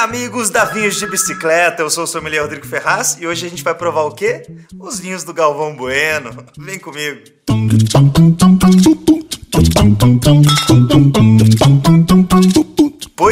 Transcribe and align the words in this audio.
amigos 0.00 0.48
da 0.48 0.64
Vinhos 0.64 0.96
de 0.96 1.06
Bicicleta, 1.06 1.82
eu 1.82 1.90
sou 1.90 2.04
o 2.04 2.06
sommelier 2.06 2.40
Rodrigo 2.40 2.66
Ferraz 2.66 3.18
e 3.20 3.26
hoje 3.26 3.44
a 3.44 3.50
gente 3.50 3.62
vai 3.62 3.74
provar 3.74 4.04
o 4.04 4.12
quê? 4.12 4.42
Os 4.78 4.98
vinhos 4.98 5.24
do 5.24 5.34
Galvão 5.34 5.76
Bueno. 5.76 6.30
Vem 6.56 6.78
comigo. 6.78 7.20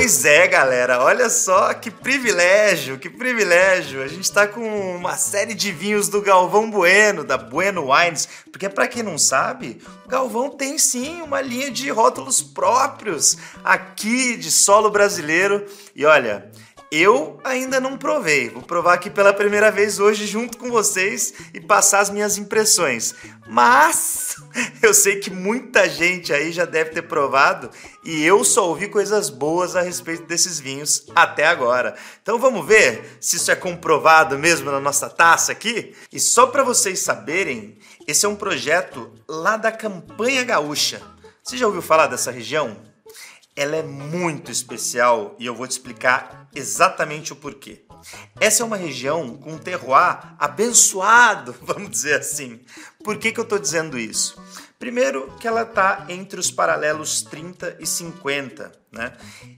Pois 0.00 0.24
é, 0.24 0.46
galera, 0.46 1.02
olha 1.02 1.28
só 1.28 1.74
que 1.74 1.90
privilégio, 1.90 3.00
que 3.00 3.10
privilégio. 3.10 4.00
A 4.00 4.06
gente 4.06 4.22
está 4.22 4.46
com 4.46 4.94
uma 4.94 5.16
série 5.16 5.54
de 5.54 5.72
vinhos 5.72 6.08
do 6.08 6.22
Galvão 6.22 6.70
Bueno, 6.70 7.24
da 7.24 7.36
Bueno 7.36 7.92
Wines, 7.92 8.28
porque 8.52 8.68
para 8.68 8.86
quem 8.86 9.02
não 9.02 9.18
sabe, 9.18 9.82
o 10.06 10.08
Galvão 10.08 10.50
tem 10.50 10.78
sim 10.78 11.20
uma 11.20 11.40
linha 11.40 11.68
de 11.68 11.90
rótulos 11.90 12.40
próprios 12.40 13.36
aqui 13.64 14.36
de 14.36 14.52
solo 14.52 14.88
brasileiro. 14.88 15.66
E 15.96 16.06
olha, 16.06 16.48
eu 16.90 17.38
ainda 17.44 17.80
não 17.80 17.98
provei. 17.98 18.48
Vou 18.48 18.62
provar 18.62 18.94
aqui 18.94 19.10
pela 19.10 19.32
primeira 19.32 19.70
vez 19.70 20.00
hoje 20.00 20.26
junto 20.26 20.56
com 20.56 20.70
vocês 20.70 21.34
e 21.52 21.60
passar 21.60 22.00
as 22.00 22.10
minhas 22.10 22.38
impressões. 22.38 23.14
Mas 23.46 24.36
eu 24.82 24.94
sei 24.94 25.16
que 25.16 25.30
muita 25.30 25.88
gente 25.88 26.32
aí 26.32 26.50
já 26.50 26.64
deve 26.64 26.90
ter 26.90 27.02
provado 27.02 27.70
e 28.02 28.24
eu 28.24 28.42
só 28.42 28.68
ouvi 28.68 28.88
coisas 28.88 29.28
boas 29.28 29.76
a 29.76 29.82
respeito 29.82 30.24
desses 30.24 30.58
vinhos 30.58 31.06
até 31.14 31.46
agora. 31.46 31.94
Então 32.22 32.38
vamos 32.38 32.66
ver 32.66 33.18
se 33.20 33.36
isso 33.36 33.50
é 33.50 33.56
comprovado 33.56 34.38
mesmo 34.38 34.70
na 34.70 34.80
nossa 34.80 35.10
taça 35.10 35.52
aqui? 35.52 35.94
E 36.10 36.18
só 36.18 36.46
para 36.46 36.62
vocês 36.62 37.00
saberem, 37.00 37.78
esse 38.06 38.24
é 38.24 38.28
um 38.28 38.36
projeto 38.36 39.12
lá 39.28 39.56
da 39.56 39.70
Campanha 39.70 40.42
Gaúcha. 40.42 41.02
Você 41.42 41.56
já 41.56 41.66
ouviu 41.66 41.82
falar 41.82 42.06
dessa 42.06 42.30
região? 42.30 42.87
Ela 43.58 43.74
é 43.74 43.82
muito 43.82 44.52
especial 44.52 45.34
e 45.36 45.44
eu 45.44 45.52
vou 45.52 45.66
te 45.66 45.72
explicar 45.72 46.48
exatamente 46.54 47.32
o 47.32 47.36
porquê. 47.36 47.84
Essa 48.40 48.62
é 48.62 48.66
uma 48.66 48.76
região 48.76 49.36
com 49.36 49.54
um 49.54 49.58
terroir 49.58 50.36
abençoado, 50.38 51.52
vamos 51.60 51.90
dizer 51.90 52.20
assim. 52.20 52.60
Por 53.02 53.18
que, 53.18 53.32
que 53.32 53.40
eu 53.40 53.42
estou 53.42 53.58
dizendo 53.58 53.98
isso? 53.98 54.40
Primeiro, 54.78 55.34
que 55.40 55.48
ela 55.48 55.62
está 55.62 56.06
entre 56.08 56.38
os 56.38 56.52
paralelos 56.52 57.22
30 57.22 57.78
e 57.80 57.86
50. 57.86 58.70
Né? 58.90 59.12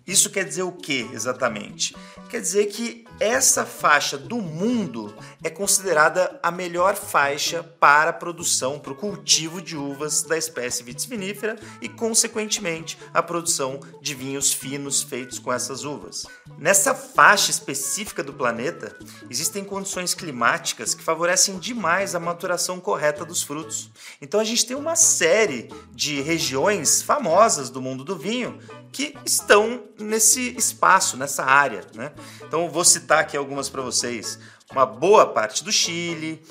Isso 0.05 0.29
quer 0.29 0.45
dizer 0.45 0.65
o 0.65 0.73
que 0.73 1.09
exatamente? 1.13 1.95
Quer 2.29 2.41
dizer 2.41 2.67
que 2.67 3.05
essa 3.21 3.65
faixa 3.65 4.19
do 4.19 4.37
mundo 4.37 5.15
é 5.45 5.49
considerada 5.49 6.41
a 6.43 6.51
melhor 6.51 6.97
faixa 6.97 7.63
para 7.63 8.11
a 8.11 8.13
produção, 8.13 8.79
para 8.79 8.93
o 8.93 8.97
cultivo 8.97 9.63
de 9.63 9.77
uvas 9.77 10.23
da 10.23 10.37
espécie 10.37 10.83
vitis 10.83 11.05
vinífera 11.05 11.57
e, 11.81 11.89
consequentemente, 11.89 12.99
a 13.15 13.23
produção 13.23 13.79
de 14.01 14.15
vinhos 14.15 14.53
finos 14.53 15.03
feitos 15.03 15.39
com 15.39 15.53
essas 15.53 15.85
uvas. 15.85 16.27
Nessa 16.59 16.93
faixa 16.93 17.51
específica 17.51 18.25
do 18.25 18.33
planeta, 18.33 18.97
existem 19.29 19.63
condições 19.63 20.13
climáticas 20.13 20.93
que 20.93 21.05
favorecem 21.05 21.59
demais 21.59 22.17
a 22.17 22.21
maturação 22.21 22.81
correta 22.81 23.25
dos 23.25 23.43
frutos. 23.43 23.91
Então, 24.21 24.41
a 24.41 24.45
gente 24.45 24.67
tem 24.67 24.77
uma 24.77 24.97
série 24.97 25.69
de 25.93 26.21
regiões 26.21 27.01
famosas 27.01 27.71
do 27.71 27.81
mundo 27.81 28.03
do 28.03 28.17
vinho 28.17 28.59
que 28.93 29.15
estão 29.25 29.85
nesse 29.99 30.57
espaço, 30.57 31.17
nessa 31.17 31.45
área. 31.45 31.83
Né? 31.95 32.13
Então, 32.43 32.69
vou 32.69 32.85
citar 32.85 33.21
aqui 33.21 33.37
algumas 33.37 33.69
para 33.69 33.83
vocês. 33.83 34.39
Uma 34.71 34.87
boa 34.87 35.27
parte 35.27 35.65
do 35.65 35.73
Chile, 35.73 36.43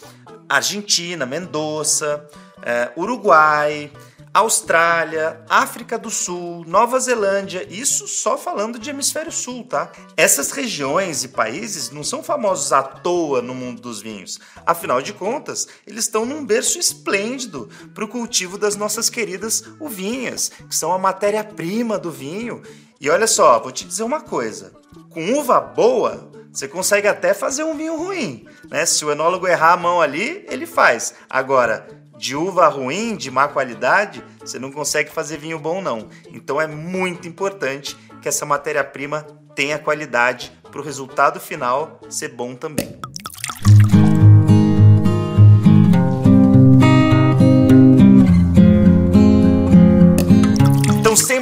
Argentina, 0.47 1.25
Mendoza, 1.25 2.27
é, 2.61 2.91
Uruguai, 2.97 3.91
Austrália, 4.33 5.41
África 5.49 5.97
do 5.97 6.09
Sul, 6.09 6.63
Nova 6.67 6.99
Zelândia, 6.99 7.65
isso 7.69 8.07
só 8.07 8.37
falando 8.37 8.77
de 8.77 8.89
hemisfério 8.89 9.31
sul, 9.31 9.63
tá? 9.63 9.91
Essas 10.15 10.51
regiões 10.51 11.23
e 11.23 11.29
países 11.29 11.89
não 11.89 12.03
são 12.03 12.21
famosos 12.21 12.71
à 12.71 12.83
toa 12.83 13.41
no 13.41 13.55
mundo 13.55 13.81
dos 13.81 14.01
vinhos. 14.01 14.39
Afinal 14.65 15.01
de 15.01 15.13
contas, 15.13 15.67
eles 15.85 16.05
estão 16.05 16.25
num 16.25 16.45
berço 16.45 16.77
esplêndido 16.77 17.69
para 17.93 18.05
o 18.05 18.07
cultivo 18.07 18.57
das 18.57 18.75
nossas 18.75 19.09
queridas 19.09 19.63
uvinhas, 19.79 20.51
que 20.69 20.75
são 20.75 20.93
a 20.93 20.99
matéria-prima 20.99 21.97
do 21.97 22.11
vinho. 22.11 22.61
E 23.01 23.09
olha 23.09 23.27
só, 23.27 23.59
vou 23.59 23.71
te 23.71 23.83
dizer 23.83 24.03
uma 24.03 24.21
coisa: 24.21 24.73
com 25.09 25.33
uva 25.33 25.59
boa, 25.59 26.29
você 26.51 26.67
consegue 26.67 27.07
até 27.07 27.33
fazer 27.33 27.63
um 27.63 27.75
vinho 27.75 27.97
ruim, 27.97 28.45
né? 28.69 28.85
Se 28.85 29.03
o 29.05 29.11
enólogo 29.11 29.47
errar 29.47 29.73
a 29.73 29.77
mão 29.77 30.01
ali, 30.01 30.45
ele 30.49 30.65
faz. 30.65 31.13
Agora, 31.29 31.87
de 32.19 32.35
uva 32.35 32.67
ruim, 32.67 33.15
de 33.15 33.31
má 33.31 33.47
qualidade, 33.47 34.21
você 34.41 34.59
não 34.59 34.73
consegue 34.73 35.09
fazer 35.09 35.37
vinho 35.37 35.57
bom 35.57 35.81
não. 35.81 36.09
Então 36.27 36.59
é 36.59 36.67
muito 36.67 37.29
importante 37.29 37.95
que 38.21 38.27
essa 38.27 38.45
matéria-prima 38.45 39.25
tenha 39.55 39.79
qualidade 39.79 40.51
para 40.69 40.81
o 40.81 40.83
resultado 40.83 41.39
final 41.39 41.99
ser 42.09 42.27
bom 42.33 42.55
também. 42.55 42.99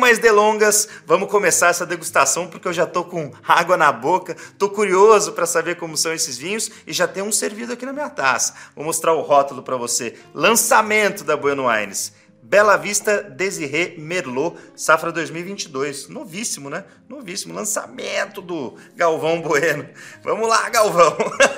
Mais 0.08 0.20
delongas, 0.20 0.88
vamos 1.06 1.30
começar 1.30 1.68
essa 1.68 1.86
degustação 1.86 2.48
porque 2.48 2.66
eu 2.66 2.72
já 2.72 2.86
tô 2.86 3.04
com 3.04 3.30
água 3.46 3.76
na 3.76 3.92
boca, 3.92 4.38
tô 4.58 4.70
curioso 4.70 5.34
para 5.34 5.46
saber 5.46 5.76
como 5.76 5.98
são 5.98 6.14
esses 6.14 6.38
vinhos 6.38 6.72
e 6.88 6.94
já 6.94 7.06
tem 7.06 7.22
um 7.22 7.30
servido 7.30 7.74
aqui 7.74 7.86
na 7.86 7.92
minha 7.92 8.10
taça. 8.10 8.54
Vou 8.74 8.86
mostrar 8.86 9.12
o 9.12 9.22
rótulo 9.22 9.62
para 9.62 9.76
você. 9.76 10.18
Lançamento 10.34 11.26
da 11.26 11.36
Bueno 11.36 11.68
Wines. 11.68 12.14
Bela 12.42 12.78
Vista 12.78 13.22
Desiré 13.22 13.96
Merlot, 13.98 14.56
safra 14.78 15.12
2022. 15.12 16.08
Novíssimo, 16.08 16.70
né? 16.70 16.86
Novíssimo. 17.10 17.54
Lançamento 17.54 18.42
do 18.42 18.78
Galvão 18.96 19.42
Bueno. 19.42 19.90
Vamos 20.24 20.48
lá, 20.48 20.70
Galvão. 20.70 21.18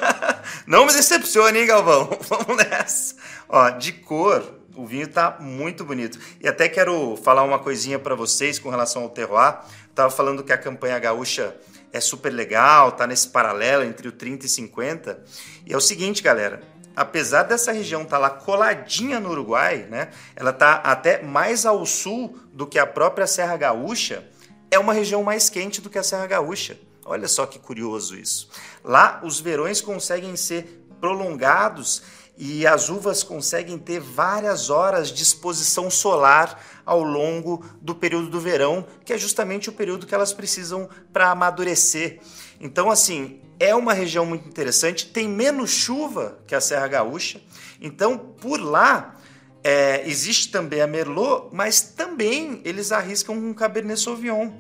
Não 0.66 0.88
me 0.88 0.92
decepcione, 0.92 1.60
hein, 1.60 1.68
Galvão? 1.68 2.10
Vamos 2.28 2.58
nessa. 2.58 3.14
Ó, 3.48 3.70
de 3.70 3.94
cor, 3.94 4.59
o 4.80 4.86
vinho 4.86 5.04
está 5.04 5.38
muito 5.42 5.84
bonito. 5.84 6.18
E 6.40 6.48
até 6.48 6.70
quero 6.70 7.18
falar 7.18 7.44
uma 7.44 7.60
coisinha 7.60 8.00
para 8.00 8.16
vocês 8.16 8.58
com 8.58 8.70
relação 8.70 9.04
ao 9.04 9.10
terroir. 9.10 9.60
Estava 9.90 10.10
falando 10.10 10.42
que 10.42 10.54
a 10.54 10.58
campanha 10.58 10.98
gaúcha 10.98 11.54
é 11.92 12.00
super 12.00 12.30
legal, 12.30 12.94
tá 12.94 13.06
nesse 13.06 13.28
paralelo 13.28 13.84
entre 13.84 14.08
o 14.08 14.12
30 14.12 14.46
e 14.46 14.50
50. 14.50 15.24
E 15.66 15.74
é 15.74 15.78
o 15.78 15.82
seguinte, 15.82 16.24
galera, 16.24 16.62
apesar 16.96 17.44
dessa 17.44 17.74
região 17.74 18.04
estar 18.04 18.16
tá 18.16 18.22
lá 18.22 18.30
coladinha 18.30 19.20
no 19.20 19.32
Uruguai, 19.32 19.86
né? 19.90 20.12
Ela 20.34 20.54
tá 20.54 20.76
até 20.76 21.22
mais 21.22 21.66
ao 21.66 21.86
sul 21.86 22.40
do 22.54 22.66
que 22.66 22.80
a 22.80 22.86
própria 22.86 23.28
Serra 23.28 23.58
Gaúcha. 23.58 24.24
É 24.72 24.80
uma 24.80 24.94
região 24.94 25.24
mais 25.24 25.50
quente 25.50 25.82
do 25.82 25.90
que 25.90 25.98
a 25.98 26.04
Serra 26.04 26.26
Gaúcha. 26.26 26.80
Olha 27.04 27.28
só 27.28 27.46
que 27.46 27.60
curioso 27.60 28.16
isso. 28.16 28.50
Lá 28.82 29.20
os 29.24 29.42
verões 29.42 29.82
conseguem 29.82 30.38
ser 30.38 30.86
prolongados 31.02 32.04
e 32.42 32.66
as 32.66 32.88
uvas 32.88 33.22
conseguem 33.22 33.78
ter 33.78 34.00
várias 34.00 34.70
horas 34.70 35.10
de 35.10 35.22
exposição 35.22 35.92
solar 35.92 36.64
ao 36.86 37.04
longo 37.04 37.66
do 37.82 37.94
período 37.94 38.30
do 38.30 38.40
verão, 38.40 38.88
que 39.04 39.12
é 39.12 39.18
justamente 39.18 39.68
o 39.68 39.74
período 39.74 40.08
que 40.08 40.16
elas 40.16 40.32
precisam 40.32 40.88
para 41.12 41.32
amadurecer. 41.32 42.22
Então, 42.58 42.90
assim, 42.90 43.42
é 43.60 43.76
uma 43.76 43.92
região 43.92 44.26
muito 44.26 44.48
interessante, 44.48 45.08
tem 45.08 45.28
menos 45.28 45.70
chuva 45.70 46.40
que 46.48 46.56
a 46.56 46.62
Serra 46.62 46.88
Gaúcha, 46.88 47.42
então 47.82 48.18
por 48.18 48.58
lá 48.62 49.16
é, 49.62 50.08
existe 50.08 50.50
também 50.50 50.80
a 50.80 50.88
Merlot, 50.88 51.50
mas 51.52 51.82
também 51.82 52.62
eles 52.64 52.94
arriscam 52.94 53.36
um 53.36 53.54
Cabernet 53.54 54.00
Sauvignon. 54.00 54.54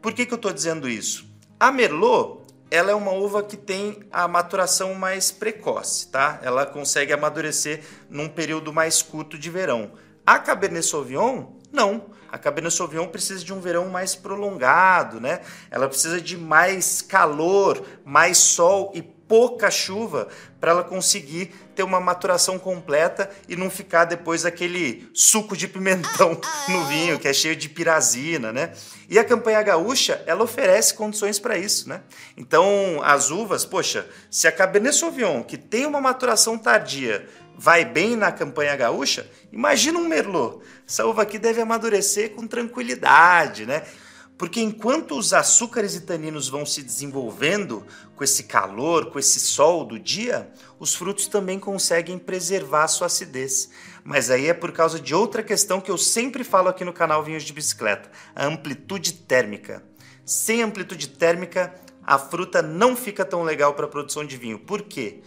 Por 0.00 0.14
que, 0.14 0.24
que 0.24 0.32
eu 0.32 0.36
estou 0.36 0.54
dizendo 0.54 0.88
isso? 0.88 1.26
A 1.60 1.70
Merlot 1.70 2.45
ela 2.70 2.90
é 2.90 2.94
uma 2.94 3.12
uva 3.12 3.42
que 3.42 3.56
tem 3.56 4.00
a 4.10 4.26
maturação 4.26 4.94
mais 4.94 5.30
precoce, 5.30 6.08
tá? 6.08 6.40
Ela 6.42 6.66
consegue 6.66 7.12
amadurecer 7.12 7.82
num 8.10 8.28
período 8.28 8.72
mais 8.72 9.02
curto 9.02 9.38
de 9.38 9.50
verão. 9.50 9.92
A 10.26 10.38
Cabernet 10.38 10.84
Sauvignon, 10.84 11.46
não. 11.72 12.06
A 12.30 12.36
Cabernet 12.36 12.74
Sauvignon 12.74 13.06
precisa 13.06 13.44
de 13.44 13.54
um 13.54 13.60
verão 13.60 13.88
mais 13.88 14.16
prolongado, 14.16 15.20
né? 15.20 15.40
Ela 15.70 15.88
precisa 15.88 16.20
de 16.20 16.36
mais 16.36 17.00
calor, 17.00 17.82
mais 18.04 18.38
sol 18.38 18.90
e 18.94 19.15
pouca 19.28 19.70
chuva 19.70 20.28
para 20.60 20.70
ela 20.70 20.84
conseguir 20.84 21.52
ter 21.74 21.82
uma 21.82 22.00
maturação 22.00 22.58
completa 22.58 23.30
e 23.48 23.56
não 23.56 23.68
ficar 23.68 24.04
depois 24.04 24.44
aquele 24.44 25.08
suco 25.12 25.56
de 25.56 25.68
pimentão 25.68 26.40
no 26.68 26.84
vinho, 26.86 27.18
que 27.18 27.28
é 27.28 27.32
cheio 27.32 27.54
de 27.54 27.68
pirazina, 27.68 28.52
né? 28.52 28.72
E 29.08 29.18
a 29.18 29.24
campanha 29.24 29.62
gaúcha, 29.62 30.22
ela 30.26 30.42
oferece 30.42 30.94
condições 30.94 31.38
para 31.38 31.56
isso, 31.56 31.88
né? 31.88 32.00
Então, 32.36 33.00
as 33.02 33.30
uvas, 33.30 33.64
poxa, 33.64 34.08
se 34.30 34.48
a 34.48 34.52
Cabernet 34.52 34.96
Sauvignon, 34.96 35.42
que 35.42 35.56
tem 35.56 35.86
uma 35.86 36.00
maturação 36.00 36.56
tardia, 36.56 37.28
vai 37.58 37.84
bem 37.84 38.16
na 38.16 38.30
campanha 38.30 38.76
gaúcha, 38.76 39.28
imagina 39.52 39.98
um 39.98 40.06
Merlot. 40.06 40.60
Essa 40.86 41.06
uva 41.06 41.22
aqui 41.22 41.38
deve 41.38 41.60
amadurecer 41.60 42.30
com 42.30 42.46
tranquilidade, 42.46 43.66
né? 43.66 43.82
Porque 44.38 44.60
enquanto 44.60 45.16
os 45.16 45.32
açúcares 45.32 45.94
e 45.94 46.02
taninos 46.02 46.48
vão 46.48 46.66
se 46.66 46.82
desenvolvendo 46.82 47.86
com 48.14 48.22
esse 48.22 48.44
calor, 48.44 49.10
com 49.10 49.18
esse 49.18 49.40
sol 49.40 49.84
do 49.84 49.98
dia, 49.98 50.50
os 50.78 50.94
frutos 50.94 51.26
também 51.26 51.58
conseguem 51.58 52.18
preservar 52.18 52.86
sua 52.88 53.06
acidez. 53.06 53.70
Mas 54.04 54.30
aí 54.30 54.48
é 54.48 54.54
por 54.54 54.72
causa 54.72 55.00
de 55.00 55.14
outra 55.14 55.42
questão 55.42 55.80
que 55.80 55.90
eu 55.90 55.96
sempre 55.96 56.44
falo 56.44 56.68
aqui 56.68 56.84
no 56.84 56.92
canal 56.92 57.24
Vinhos 57.24 57.44
de 57.44 57.52
Bicicleta: 57.52 58.10
a 58.34 58.44
amplitude 58.44 59.14
térmica. 59.14 59.82
Sem 60.24 60.62
amplitude 60.62 61.08
térmica, 61.08 61.74
a 62.02 62.18
fruta 62.18 62.60
não 62.60 62.94
fica 62.94 63.24
tão 63.24 63.42
legal 63.42 63.74
para 63.74 63.86
a 63.86 63.88
produção 63.88 64.24
de 64.24 64.36
vinho. 64.36 64.58
Por 64.58 64.82
quê? 64.82 65.22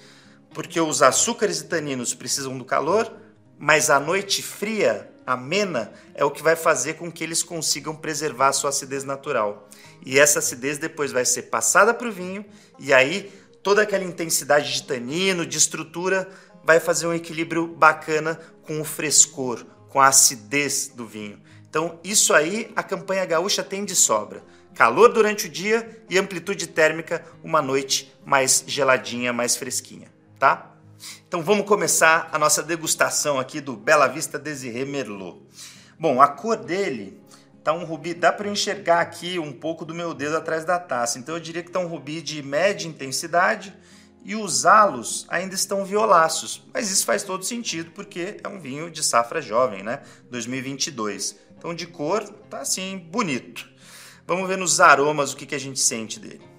Porque 0.53 0.79
os 0.79 1.01
açúcares 1.01 1.62
e 1.62 1.65
taninos 1.65 2.13
precisam 2.13 2.57
do 2.57 2.65
calor, 2.65 3.12
mas 3.57 3.89
a 3.89 4.00
noite 4.00 4.44
fria, 4.44 5.12
amena, 5.33 5.91
é 6.13 6.25
o 6.25 6.31
que 6.31 6.41
vai 6.41 6.55
fazer 6.55 6.95
com 6.95 7.11
que 7.11 7.23
eles 7.23 7.43
consigam 7.43 7.95
preservar 7.95 8.47
a 8.47 8.53
sua 8.53 8.69
acidez 8.69 9.03
natural. 9.03 9.69
E 10.05 10.19
essa 10.19 10.39
acidez 10.39 10.77
depois 10.77 11.11
vai 11.11 11.25
ser 11.25 11.43
passada 11.43 11.93
para 11.93 12.07
o 12.07 12.11
vinho, 12.11 12.45
e 12.79 12.93
aí 12.93 13.31
toda 13.61 13.81
aquela 13.81 14.03
intensidade 14.03 14.73
de 14.73 14.83
tanino, 14.83 15.45
de 15.45 15.57
estrutura, 15.57 16.29
vai 16.63 16.79
fazer 16.79 17.07
um 17.07 17.13
equilíbrio 17.13 17.67
bacana 17.67 18.39
com 18.63 18.79
o 18.81 18.85
frescor, 18.85 19.65
com 19.89 19.99
a 19.99 20.07
acidez 20.07 20.91
do 20.95 21.05
vinho. 21.05 21.39
Então, 21.69 21.99
isso 22.03 22.33
aí 22.33 22.71
a 22.75 22.81
campanha 22.81 23.25
gaúcha 23.25 23.63
tem 23.63 23.85
de 23.85 23.95
sobra. 23.95 24.43
Calor 24.73 25.13
durante 25.13 25.47
o 25.47 25.49
dia 25.49 26.03
e 26.09 26.17
amplitude 26.17 26.67
térmica 26.67 27.23
uma 27.43 27.61
noite 27.61 28.11
mais 28.25 28.63
geladinha, 28.65 29.33
mais 29.33 29.55
fresquinha, 29.55 30.07
tá? 30.39 30.75
Então 31.28 31.42
vamos 31.42 31.66
começar 31.66 32.30
a 32.31 32.40
nossa 32.40 32.62
degustação 32.62 33.40
aqui 33.40 33.62
do 33.62 33.75
Bela 33.75 34.07
Vista 34.07 34.38
Desiré 34.38 34.86
Merlot. 34.86 35.42
Bom, 36.00 36.22
a 36.22 36.28
cor 36.28 36.57
dele 36.57 37.19
tá 37.63 37.74
um 37.74 37.84
rubi, 37.84 38.13
dá 38.13 38.31
para 38.31 38.50
enxergar 38.50 39.01
aqui 39.01 39.38
um 39.38 39.51
pouco 39.51 39.86
do 39.86 39.94
meu 39.94 40.13
dedo 40.13 40.38
atrás 40.38 40.66
da 40.66 40.80
taça. 40.80 41.19
Então 41.19 41.36
eu 41.36 41.42
diria 41.42 41.63
que 41.63 41.72
tá 41.72 41.80
um 41.80 41.88
rubi 41.88 42.22
de 42.22 42.42
média 42.42 42.88
intensidade 42.88 43.75
e 44.24 44.36
os 44.36 44.66
halos 44.66 45.25
ainda 45.30 45.56
estão 45.56 45.86
violáceos. 45.86 46.63
Mas 46.74 46.90
isso 46.90 47.06
faz 47.06 47.24
todo 47.24 47.44
sentido 47.44 47.92
porque 47.92 48.38
é 48.44 48.48
um 48.48 48.60
vinho 48.60 48.90
de 48.90 49.04
safra 49.04 49.42
jovem, 49.42 49.84
né? 49.84 50.01
2022. 50.30 51.36
Então 51.57 51.74
de 51.74 51.88
cor 51.88 52.24
tá 52.50 52.60
assim 52.60 52.98
bonito. 52.98 53.69
Vamos 54.25 54.48
ver 54.48 54.57
nos 54.57 54.80
aromas 54.80 55.34
o 55.34 55.38
que, 55.38 55.46
que 55.46 55.56
a 55.56 55.60
gente 55.60 55.80
sente 55.80 56.19
dele. 56.19 56.58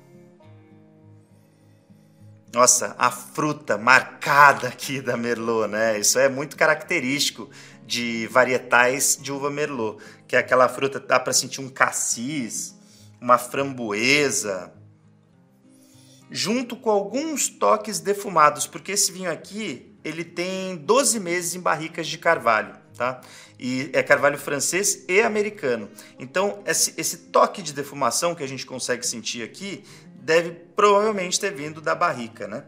Nossa, 2.52 2.96
a 2.98 3.12
fruta 3.12 3.78
marcada 3.78 4.66
aqui 4.66 5.00
da 5.00 5.16
Merlot, 5.16 5.68
né? 5.68 6.00
Isso 6.00 6.18
é 6.18 6.28
muito 6.28 6.56
característico 6.56 7.48
de 7.86 8.26
varietais 8.26 9.16
de 9.20 9.30
uva 9.30 9.50
Merlot, 9.50 10.02
que 10.26 10.34
é 10.34 10.38
aquela 10.40 10.68
fruta 10.68 10.98
dá 10.98 11.20
para 11.20 11.32
sentir 11.32 11.60
um 11.60 11.68
cassis, 11.68 12.74
uma 13.20 13.38
framboesa, 13.38 14.72
junto 16.28 16.74
com 16.74 16.90
alguns 16.90 17.48
toques 17.48 18.00
defumados, 18.00 18.66
porque 18.66 18.92
esse 18.92 19.12
vinho 19.12 19.30
aqui, 19.30 19.94
ele 20.02 20.24
tem 20.24 20.76
12 20.76 21.20
meses 21.20 21.54
em 21.54 21.60
barricas 21.60 22.08
de 22.08 22.18
carvalho, 22.18 22.74
tá? 22.96 23.20
E 23.58 23.90
é 23.92 24.02
carvalho 24.02 24.38
francês 24.38 25.04
e 25.08 25.20
americano. 25.20 25.88
Então, 26.18 26.62
esse, 26.66 26.94
esse 26.96 27.16
toque 27.16 27.62
de 27.62 27.72
defumação 27.72 28.34
que 28.34 28.42
a 28.42 28.48
gente 28.48 28.66
consegue 28.66 29.06
sentir 29.06 29.42
aqui 29.42 29.84
deve 30.30 30.52
provavelmente 30.76 31.40
ter 31.40 31.52
vindo 31.52 31.80
da 31.80 31.92
barrica, 31.92 32.46
né? 32.46 32.62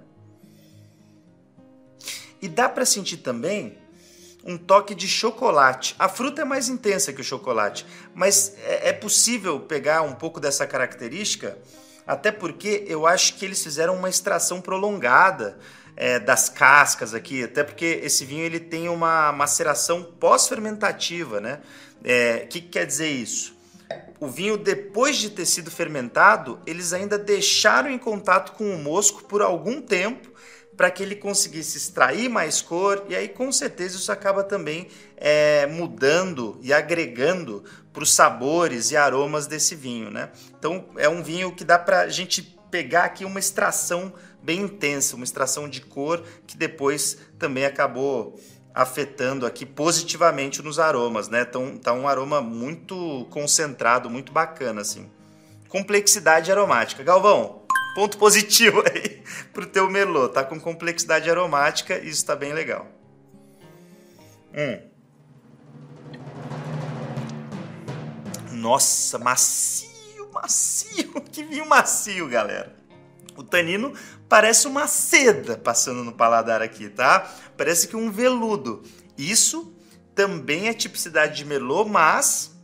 E 2.40 2.48
dá 2.48 2.68
para 2.68 2.84
sentir 2.84 3.18
também 3.18 3.78
um 4.44 4.58
toque 4.58 4.96
de 4.96 5.06
chocolate. 5.06 5.94
A 5.96 6.08
fruta 6.08 6.42
é 6.42 6.44
mais 6.44 6.68
intensa 6.68 7.12
que 7.12 7.20
o 7.20 7.24
chocolate, 7.24 7.86
mas 8.12 8.56
é, 8.64 8.88
é 8.88 8.92
possível 8.92 9.60
pegar 9.60 10.02
um 10.02 10.12
pouco 10.12 10.40
dessa 10.40 10.66
característica, 10.66 11.56
até 12.04 12.32
porque 12.32 12.84
eu 12.88 13.06
acho 13.06 13.34
que 13.34 13.44
eles 13.44 13.62
fizeram 13.62 13.94
uma 13.94 14.10
extração 14.10 14.60
prolongada 14.60 15.56
é, 15.96 16.18
das 16.18 16.48
cascas 16.48 17.14
aqui, 17.14 17.44
até 17.44 17.62
porque 17.62 18.00
esse 18.02 18.24
vinho 18.24 18.42
ele 18.44 18.58
tem 18.58 18.88
uma 18.88 19.30
maceração 19.30 20.02
pós-fermentativa, 20.02 21.40
né? 21.40 21.60
O 22.00 22.08
é, 22.08 22.38
que, 22.40 22.60
que 22.60 22.68
quer 22.70 22.86
dizer 22.86 23.08
isso? 23.08 23.54
O 24.20 24.28
vinho, 24.28 24.56
depois 24.56 25.16
de 25.16 25.30
ter 25.30 25.46
sido 25.46 25.70
fermentado, 25.70 26.60
eles 26.66 26.92
ainda 26.92 27.18
deixaram 27.18 27.90
em 27.90 27.98
contato 27.98 28.52
com 28.52 28.74
o 28.74 28.78
mosco 28.78 29.24
por 29.24 29.42
algum 29.42 29.80
tempo 29.80 30.30
para 30.76 30.90
que 30.90 31.02
ele 31.02 31.16
conseguisse 31.16 31.76
extrair 31.76 32.28
mais 32.28 32.62
cor, 32.62 33.04
e 33.08 33.14
aí 33.14 33.28
com 33.28 33.52
certeza 33.52 33.96
isso 33.96 34.10
acaba 34.10 34.42
também 34.42 34.88
é, 35.16 35.66
mudando 35.66 36.58
e 36.62 36.72
agregando 36.72 37.62
para 37.92 38.02
os 38.02 38.12
sabores 38.12 38.90
e 38.90 38.96
aromas 38.96 39.46
desse 39.46 39.74
vinho. 39.74 40.10
Né? 40.10 40.30
Então 40.58 40.86
é 40.96 41.08
um 41.08 41.22
vinho 41.22 41.54
que 41.54 41.64
dá 41.64 41.78
para 41.78 42.00
a 42.00 42.08
gente 42.08 42.58
pegar 42.70 43.04
aqui 43.04 43.24
uma 43.24 43.38
extração 43.38 44.12
bem 44.42 44.62
intensa, 44.62 45.14
uma 45.14 45.24
extração 45.24 45.68
de 45.68 45.82
cor 45.82 46.24
que 46.46 46.56
depois 46.56 47.18
também 47.38 47.66
acabou 47.66 48.40
afetando 48.74 49.46
aqui 49.46 49.66
positivamente 49.66 50.62
nos 50.62 50.78
aromas, 50.78 51.28
né? 51.28 51.42
Então 51.42 51.76
tá 51.76 51.92
um 51.92 52.08
aroma 52.08 52.40
muito 52.40 53.26
concentrado, 53.30 54.08
muito 54.08 54.32
bacana 54.32 54.80
assim. 54.80 55.10
Complexidade 55.68 56.50
aromática. 56.50 57.02
Galvão, 57.02 57.62
ponto 57.94 58.18
positivo 58.18 58.82
aí 58.88 59.22
pro 59.52 59.66
teu 59.66 59.90
Merlot, 59.90 60.32
tá 60.32 60.44
com 60.44 60.58
complexidade 60.58 61.30
aromática, 61.30 61.98
e 61.98 62.08
isso 62.08 62.24
tá 62.24 62.34
bem 62.34 62.52
legal. 62.52 62.86
Hum. 64.54 64.92
Nossa, 68.52 69.18
macio, 69.18 70.30
macio, 70.32 71.20
que 71.32 71.42
vinho 71.42 71.68
macio, 71.68 72.28
galera. 72.28 72.81
O 73.36 73.42
tanino 73.42 73.92
parece 74.28 74.66
uma 74.66 74.86
seda 74.86 75.56
passando 75.56 76.04
no 76.04 76.12
paladar 76.12 76.62
aqui, 76.62 76.88
tá? 76.88 77.30
Parece 77.56 77.88
que 77.88 77.96
um 77.96 78.10
veludo. 78.10 78.82
Isso 79.16 79.74
também 80.14 80.68
é 80.68 80.74
tipicidade 80.74 81.36
de 81.36 81.44
Merlot, 81.44 81.88
mas 81.88 82.54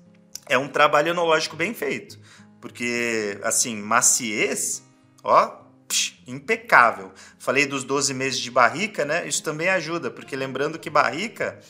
é 0.46 0.58
um 0.58 0.68
trabalho 0.68 1.08
enológico 1.08 1.56
bem 1.56 1.74
feito. 1.74 2.18
Porque, 2.60 3.38
assim, 3.42 3.76
maciez, 3.76 4.82
ó, 5.22 5.62
psh, 5.86 6.22
impecável. 6.26 7.12
Falei 7.38 7.66
dos 7.66 7.84
12 7.84 8.12
meses 8.14 8.40
de 8.40 8.50
barrica, 8.50 9.04
né? 9.04 9.26
Isso 9.26 9.42
também 9.42 9.68
ajuda, 9.68 10.10
porque 10.10 10.34
lembrando 10.34 10.78
que 10.78 10.90
barrica 10.90 11.60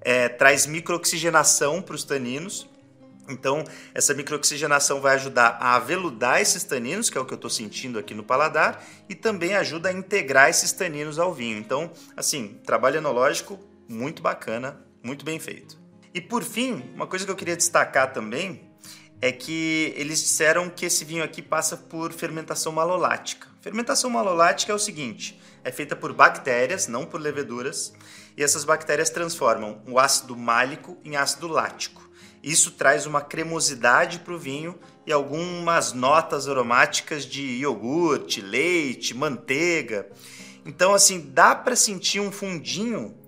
é, 0.00 0.28
traz 0.28 0.66
microoxigenação 0.66 1.82
para 1.82 1.94
os 1.94 2.04
taninos 2.04 2.68
então, 3.28 3.64
essa 3.94 4.14
microoxigenação 4.14 5.00
vai 5.00 5.14
ajudar 5.14 5.58
a 5.60 5.76
aveludar 5.76 6.40
esses 6.40 6.64
taninos, 6.64 7.10
que 7.10 7.18
é 7.18 7.20
o 7.20 7.24
que 7.24 7.32
eu 7.32 7.36
estou 7.36 7.50
sentindo 7.50 7.98
aqui 7.98 8.14
no 8.14 8.22
paladar, 8.22 8.84
e 9.08 9.14
também 9.14 9.54
ajuda 9.54 9.90
a 9.90 9.92
integrar 9.92 10.48
esses 10.48 10.72
taninos 10.72 11.18
ao 11.18 11.34
vinho. 11.34 11.58
Então, 11.58 11.92
assim, 12.16 12.60
trabalho 12.64 12.96
enológico 12.96 13.58
muito 13.88 14.22
bacana, 14.22 14.80
muito 15.02 15.24
bem 15.24 15.38
feito. 15.38 15.78
E 16.14 16.20
por 16.20 16.42
fim, 16.42 16.90
uma 16.94 17.06
coisa 17.06 17.24
que 17.24 17.30
eu 17.30 17.36
queria 17.36 17.56
destacar 17.56 18.12
também 18.12 18.68
é 19.20 19.32
que 19.32 19.92
eles 19.96 20.20
disseram 20.20 20.70
que 20.70 20.86
esse 20.86 21.04
vinho 21.04 21.24
aqui 21.24 21.42
passa 21.42 21.76
por 21.76 22.12
fermentação 22.12 22.72
malolática. 22.72 23.48
Fermentação 23.60 24.08
malolática 24.08 24.72
é 24.72 24.74
o 24.74 24.78
seguinte: 24.78 25.38
é 25.64 25.72
feita 25.72 25.96
por 25.96 26.12
bactérias, 26.12 26.86
não 26.86 27.04
por 27.04 27.20
leveduras, 27.20 27.92
e 28.38 28.42
essas 28.44 28.64
bactérias 28.64 29.10
transformam 29.10 29.82
o 29.84 29.98
ácido 29.98 30.36
málico 30.36 30.96
em 31.04 31.16
ácido 31.16 31.48
lático. 31.48 32.08
Isso 32.40 32.70
traz 32.70 33.04
uma 33.04 33.20
cremosidade 33.20 34.20
para 34.20 34.32
o 34.32 34.38
vinho 34.38 34.78
e 35.04 35.12
algumas 35.12 35.92
notas 35.92 36.48
aromáticas 36.48 37.26
de 37.26 37.42
iogurte, 37.42 38.40
leite, 38.40 39.12
manteiga. 39.12 40.08
Então, 40.64 40.94
assim, 40.94 41.32
dá 41.32 41.52
para 41.52 41.74
sentir 41.74 42.20
um 42.20 42.30
fundinho 42.30 43.18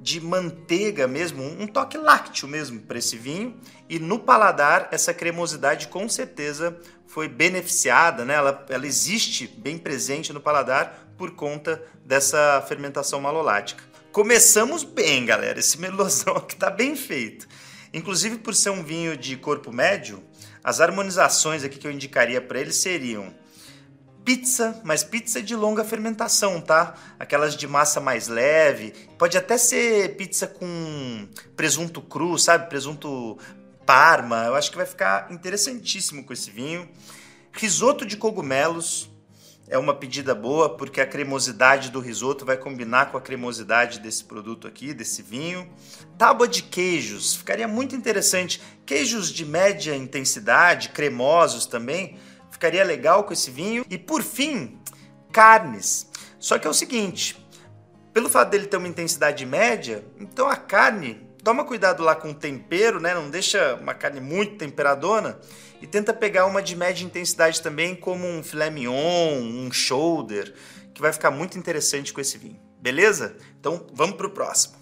de 0.00 0.20
manteiga 0.20 1.06
mesmo, 1.06 1.44
um 1.44 1.68
toque 1.68 1.96
lácteo 1.96 2.48
mesmo 2.48 2.80
para 2.80 2.98
esse 2.98 3.16
vinho. 3.16 3.54
E 3.88 4.00
no 4.00 4.18
paladar, 4.18 4.88
essa 4.90 5.14
cremosidade 5.14 5.86
com 5.86 6.08
certeza 6.08 6.76
foi 7.06 7.28
beneficiada, 7.28 8.24
né? 8.24 8.34
ela, 8.34 8.66
ela 8.68 8.86
existe 8.86 9.46
bem 9.46 9.78
presente 9.78 10.32
no 10.32 10.40
paladar 10.40 11.08
por 11.16 11.32
conta 11.32 11.80
dessa 12.04 12.64
fermentação 12.66 13.20
malolática. 13.20 13.87
Começamos 14.12 14.84
bem, 14.84 15.26
galera. 15.26 15.58
Esse 15.58 15.78
melosão 15.78 16.36
aqui 16.36 16.54
está 16.54 16.70
bem 16.70 16.96
feito. 16.96 17.46
Inclusive, 17.92 18.38
por 18.38 18.54
ser 18.54 18.70
um 18.70 18.82
vinho 18.82 19.16
de 19.16 19.36
corpo 19.36 19.70
médio, 19.70 20.22
as 20.64 20.80
harmonizações 20.80 21.62
aqui 21.62 21.78
que 21.78 21.86
eu 21.86 21.92
indicaria 21.92 22.40
para 22.40 22.58
ele 22.58 22.72
seriam 22.72 23.34
pizza, 24.24 24.80
mas 24.84 25.02
pizza 25.02 25.42
de 25.42 25.54
longa 25.54 25.84
fermentação, 25.84 26.60
tá? 26.60 26.94
Aquelas 27.18 27.56
de 27.56 27.66
massa 27.66 28.00
mais 28.00 28.28
leve. 28.28 28.92
Pode 29.16 29.38
até 29.38 29.56
ser 29.56 30.16
pizza 30.16 30.46
com 30.46 31.28
presunto 31.56 32.02
cru, 32.02 32.38
sabe? 32.38 32.68
Presunto 32.68 33.38
parma. 33.86 34.44
Eu 34.44 34.54
acho 34.54 34.70
que 34.70 34.76
vai 34.76 34.86
ficar 34.86 35.30
interessantíssimo 35.30 36.24
com 36.24 36.32
esse 36.32 36.50
vinho. 36.50 36.88
Risoto 37.52 38.04
de 38.04 38.16
cogumelos, 38.16 39.10
é 39.70 39.76
uma 39.76 39.94
pedida 39.94 40.34
boa 40.34 40.76
porque 40.76 41.00
a 41.00 41.06
cremosidade 41.06 41.90
do 41.90 42.00
risoto 42.00 42.44
vai 42.44 42.56
combinar 42.56 43.10
com 43.10 43.18
a 43.18 43.20
cremosidade 43.20 44.00
desse 44.00 44.24
produto 44.24 44.66
aqui, 44.66 44.94
desse 44.94 45.22
vinho. 45.22 45.70
Tábua 46.16 46.48
de 46.48 46.62
queijos, 46.62 47.36
ficaria 47.36 47.68
muito 47.68 47.94
interessante. 47.94 48.60
Queijos 48.86 49.30
de 49.30 49.44
média 49.44 49.94
intensidade, 49.94 50.88
cremosos 50.88 51.66
também, 51.66 52.16
ficaria 52.50 52.82
legal 52.82 53.24
com 53.24 53.32
esse 53.32 53.50
vinho. 53.50 53.84
E 53.90 53.98
por 53.98 54.22
fim, 54.22 54.78
carnes. 55.30 56.08
Só 56.38 56.58
que 56.58 56.66
é 56.66 56.70
o 56.70 56.74
seguinte, 56.74 57.36
pelo 58.12 58.28
fato 58.28 58.50
dele 58.50 58.66
ter 58.66 58.76
uma 58.76 58.88
intensidade 58.88 59.44
média, 59.44 60.04
então 60.18 60.48
a 60.48 60.56
carne, 60.56 61.27
toma 61.42 61.64
cuidado 61.64 62.02
lá 62.02 62.14
com 62.14 62.30
o 62.30 62.34
tempero, 62.34 63.00
né? 63.00 63.14
Não 63.14 63.30
deixa 63.30 63.74
uma 63.74 63.94
carne 63.94 64.20
muito 64.20 64.56
temperadona 64.56 65.38
e 65.80 65.86
tenta 65.86 66.12
pegar 66.12 66.46
uma 66.46 66.60
de 66.60 66.74
média 66.74 67.04
intensidade 67.04 67.62
também, 67.62 67.94
como 67.94 68.26
um 68.26 68.42
filé 68.42 68.70
mignon, 68.70 69.40
um 69.40 69.70
shoulder, 69.72 70.52
que 70.92 71.00
vai 71.00 71.12
ficar 71.12 71.30
muito 71.30 71.58
interessante 71.58 72.12
com 72.12 72.20
esse 72.20 72.36
vinho. 72.36 72.58
Beleza? 72.80 73.36
Então 73.58 73.86
vamos 73.92 74.16
para 74.16 74.26
o 74.26 74.30
próximo. 74.30 74.76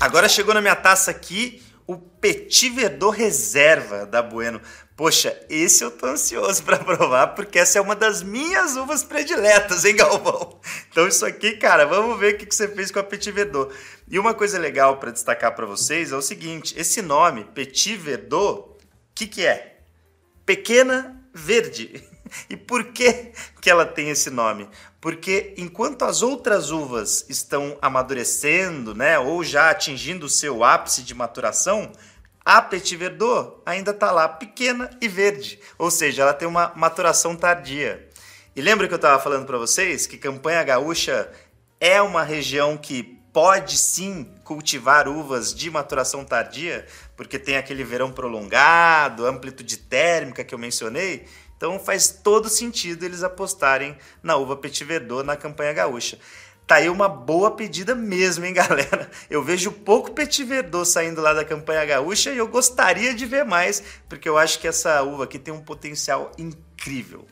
Agora 0.00 0.28
chegou 0.28 0.52
na 0.52 0.60
minha 0.60 0.76
taça 0.76 1.10
aqui 1.10 1.62
o 1.86 1.96
Petit 1.96 2.70
Verdot 2.70 3.16
Reserva 3.16 4.06
da 4.06 4.22
Bueno. 4.22 4.60
Poxa, 4.96 5.36
esse 5.50 5.82
eu 5.82 5.90
tô 5.90 6.06
ansioso 6.06 6.62
para 6.62 6.78
provar, 6.78 7.28
porque 7.34 7.58
essa 7.58 7.78
é 7.78 7.82
uma 7.82 7.96
das 7.96 8.22
minhas 8.22 8.76
uvas 8.76 9.02
prediletas, 9.02 9.84
hein, 9.84 9.96
Galvão? 9.96 10.60
Então 10.90 11.06
isso 11.08 11.26
aqui, 11.26 11.56
cara, 11.56 11.84
vamos 11.84 12.18
ver 12.18 12.34
o 12.34 12.38
que 12.38 12.54
você 12.54 12.68
fez 12.68 12.90
com 12.90 13.00
a 13.00 13.02
Verdot. 13.02 13.74
E 14.08 14.18
uma 14.18 14.32
coisa 14.34 14.58
legal 14.58 14.98
para 14.98 15.10
destacar 15.10 15.54
para 15.54 15.66
vocês 15.66 16.12
é 16.12 16.16
o 16.16 16.22
seguinte, 16.22 16.74
esse 16.78 17.02
nome, 17.02 17.44
Petit 17.44 17.96
Verdot, 17.96 18.60
o 18.60 18.76
que 19.14 19.26
que 19.26 19.44
é? 19.44 19.78
Pequena 20.46 21.20
Verde. 21.32 22.02
E 22.48 22.56
por 22.56 22.84
que, 22.84 23.32
que 23.60 23.70
ela 23.70 23.84
tem 23.84 24.08
esse 24.08 24.30
nome? 24.30 24.68
Porque 25.04 25.52
enquanto 25.58 26.02
as 26.06 26.22
outras 26.22 26.70
uvas 26.70 27.26
estão 27.28 27.76
amadurecendo, 27.82 28.94
né, 28.94 29.18
ou 29.18 29.44
já 29.44 29.68
atingindo 29.68 30.24
o 30.24 30.30
seu 30.30 30.64
ápice 30.64 31.02
de 31.02 31.12
maturação, 31.14 31.92
a 32.42 32.62
Petit 32.62 32.96
Verdot 32.96 33.60
ainda 33.66 33.90
está 33.90 34.10
lá 34.10 34.26
pequena 34.26 34.88
e 35.02 35.06
verde, 35.06 35.60
ou 35.76 35.90
seja, 35.90 36.22
ela 36.22 36.32
tem 36.32 36.48
uma 36.48 36.72
maturação 36.74 37.36
tardia. 37.36 38.08
E 38.56 38.62
lembra 38.62 38.88
que 38.88 38.94
eu 38.94 38.96
estava 38.96 39.22
falando 39.22 39.44
para 39.44 39.58
vocês 39.58 40.06
que 40.06 40.16
Campanha 40.16 40.64
Gaúcha 40.64 41.30
é 41.78 42.00
uma 42.00 42.22
região 42.22 42.78
que 42.78 43.02
pode 43.30 43.76
sim 43.76 44.26
cultivar 44.42 45.06
uvas 45.06 45.54
de 45.54 45.70
maturação 45.70 46.24
tardia, 46.24 46.86
porque 47.14 47.38
tem 47.38 47.58
aquele 47.58 47.84
verão 47.84 48.10
prolongado, 48.10 49.26
amplitude 49.26 49.76
térmica 49.76 50.42
que 50.42 50.54
eu 50.54 50.58
mencionei. 50.58 51.26
Então 51.56 51.78
faz 51.78 52.08
todo 52.08 52.48
sentido 52.48 53.04
eles 53.04 53.22
apostarem 53.22 53.96
na 54.22 54.36
uva 54.36 54.56
Petit 54.56 54.84
Verdot 54.84 55.24
na 55.24 55.36
campanha 55.36 55.72
gaúcha. 55.72 56.18
Tá 56.66 56.76
aí 56.76 56.88
uma 56.88 57.08
boa 57.08 57.50
pedida 57.50 57.94
mesmo, 57.94 58.44
hein, 58.44 58.54
galera? 58.54 59.10
Eu 59.28 59.42
vejo 59.42 59.70
pouco 59.70 60.12
Petit 60.12 60.44
Verdot 60.44 60.86
saindo 60.86 61.20
lá 61.20 61.34
da 61.34 61.44
campanha 61.44 61.84
gaúcha 61.84 62.30
e 62.30 62.38
eu 62.38 62.48
gostaria 62.48 63.14
de 63.14 63.26
ver 63.26 63.44
mais, 63.44 63.82
porque 64.08 64.28
eu 64.28 64.38
acho 64.38 64.58
que 64.58 64.66
essa 64.66 65.02
uva 65.02 65.24
aqui 65.24 65.38
tem 65.38 65.52
um 65.52 65.60
potencial 65.60 66.32
incrível. 66.38 67.26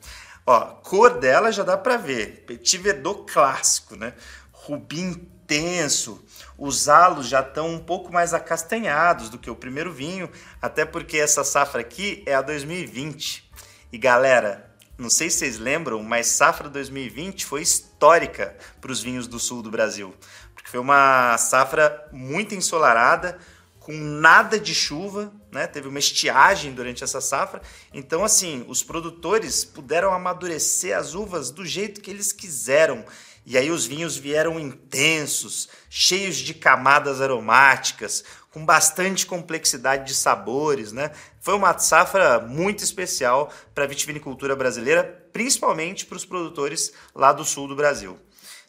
Ó, 0.45 0.61
cor 0.61 1.19
dela 1.19 1.51
já 1.51 1.63
dá 1.63 1.79
para 1.79 1.97
ver, 1.97 2.45
Petit 2.47 2.77
Verdot 2.77 3.25
clássico, 3.33 3.97
né? 3.97 4.13
Rubi 4.51 5.01
intenso, 5.01 6.23
os 6.59 6.89
halos 6.89 7.27
já 7.27 7.41
estão 7.41 7.71
um 7.71 7.79
pouco 7.79 8.13
mais 8.13 8.35
acastanhados 8.35 9.29
do 9.29 9.39
que 9.39 9.51
o 9.51 9.57
primeiro 9.57 9.93
vinho, 9.93 10.31
até 10.61 10.85
porque 10.85 11.17
essa 11.17 11.43
safra 11.43 11.81
aqui 11.81 12.23
é 12.27 12.35
a 12.35 12.43
2020. 12.43 13.51
E 13.93 13.99
galera, 13.99 14.75
não 14.97 15.11
sei 15.11 15.29
se 15.29 15.41
vocês 15.41 15.59
lembram, 15.59 16.03
mas 16.03 16.27
safra 16.29 16.71
2020 16.71 17.45
foi 17.45 17.61
histórica 17.61 18.57
para 18.81 18.91
os 18.91 19.03
vinhos 19.03 19.27
do 19.27 19.39
sul 19.39 19.61
do 19.61 19.71
Brasil, 19.71 20.15
porque 20.55 20.71
foi 20.71 20.81
uma 20.81 21.37
safra 21.37 22.09
muito 22.11 22.55
ensolarada, 22.55 23.39
com 23.79 23.93
nada 23.93 24.59
de 24.59 24.75
chuva, 24.75 25.31
né? 25.51 25.67
Teve 25.67 25.89
uma 25.89 25.99
estiagem 25.99 26.73
durante 26.73 27.05
essa 27.05 27.21
safra. 27.21 27.61
Então, 27.93 28.25
assim, 28.25 28.65
os 28.67 28.83
produtores 28.83 29.63
puderam 29.63 30.15
amadurecer 30.15 30.97
as 30.97 31.15
uvas 31.15 31.51
do 31.51 31.67
jeito 31.67 32.01
que 32.01 32.11
eles 32.11 32.33
quiseram. 32.33 33.05
E 33.45 33.59
aí 33.59 33.71
os 33.71 33.85
vinhos 33.85 34.17
vieram 34.17 34.59
intensos, 34.59 35.69
cheios 35.91 36.37
de 36.37 36.55
camadas 36.55 37.21
aromáticas, 37.21 38.25
com 38.53 38.65
bastante 38.65 39.27
complexidade 39.27 40.07
de 40.07 40.15
sabores, 40.15 40.93
né? 40.93 41.11
Foi 41.41 41.55
uma 41.55 41.77
safra 41.79 42.39
muito 42.39 42.85
especial 42.85 43.51
para 43.75 43.85
a 43.85 43.87
vitivinicultura 43.87 44.55
brasileira, 44.55 45.27
principalmente 45.33 46.05
para 46.05 46.17
os 46.17 46.25
produtores 46.25 46.93
lá 47.15 47.33
do 47.33 47.45
sul 47.45 47.67
do 47.67 47.75
Brasil. 47.75 48.19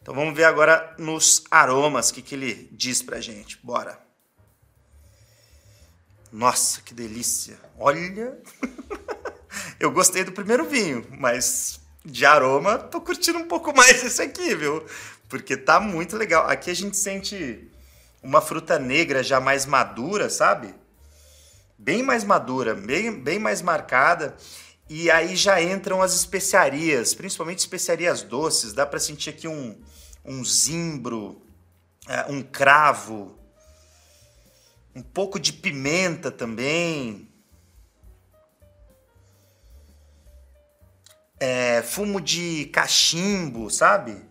Então 0.02 0.16
vamos 0.16 0.36
ver 0.36 0.46
agora 0.46 0.96
nos 0.98 1.44
aromas 1.52 2.10
o 2.10 2.14
que, 2.14 2.22
que 2.22 2.36
ele 2.36 2.70
diz 2.72 3.02
para 3.02 3.20
gente. 3.20 3.60
Bora! 3.62 4.00
Nossa, 6.32 6.82
que 6.82 6.94
delícia! 6.94 7.60
Olha! 7.78 8.38
Eu 9.80 9.92
gostei 9.92 10.24
do 10.24 10.32
primeiro 10.32 10.66
vinho, 10.66 11.06
mas 11.12 11.80
de 12.06 12.26
aroma 12.26 12.78
tô 12.78 13.00
curtindo 13.02 13.38
um 13.38 13.48
pouco 13.48 13.76
mais 13.76 14.04
esse 14.04 14.22
aqui, 14.22 14.56
viu? 14.56 14.84
Porque 15.28 15.58
tá 15.58 15.80
muito 15.80 16.18
legal. 16.18 16.48
Aqui 16.48 16.72
a 16.72 16.76
gente 16.76 16.98
sente 16.98 17.70
uma 18.24 18.42
fruta 18.42 18.80
negra 18.80 19.22
já 19.22 19.40
mais 19.40 19.66
madura, 19.66 20.30
sabe? 20.30 20.74
Bem 21.78 22.02
mais 22.02 22.24
madura, 22.24 22.74
bem, 22.74 23.12
bem 23.22 23.38
mais 23.38 23.62
marcada. 23.62 24.36
E 24.90 25.12
aí 25.12 25.36
já 25.36 25.62
entram 25.62 26.02
as 26.02 26.14
especiarias, 26.16 27.14
principalmente 27.14 27.60
especiarias 27.60 28.22
doces. 28.22 28.74
Dá 28.74 28.86
para 28.86 29.00
sentir 29.00 29.32
aqui 29.32 29.48
um, 29.48 29.78
um 30.24 30.46
zimbro, 30.46 31.42
é, 32.08 32.32
um 32.32 32.42
cravo, 32.42 33.38
um 34.96 35.02
pouco 35.02 35.40
de 35.40 35.52
pimenta 35.52 36.32
também. 36.32 37.30
É, 41.40 41.82
fumo 41.82 42.22
de 42.22 42.66
cachimbo, 42.68 43.70
sabe? 43.70 44.24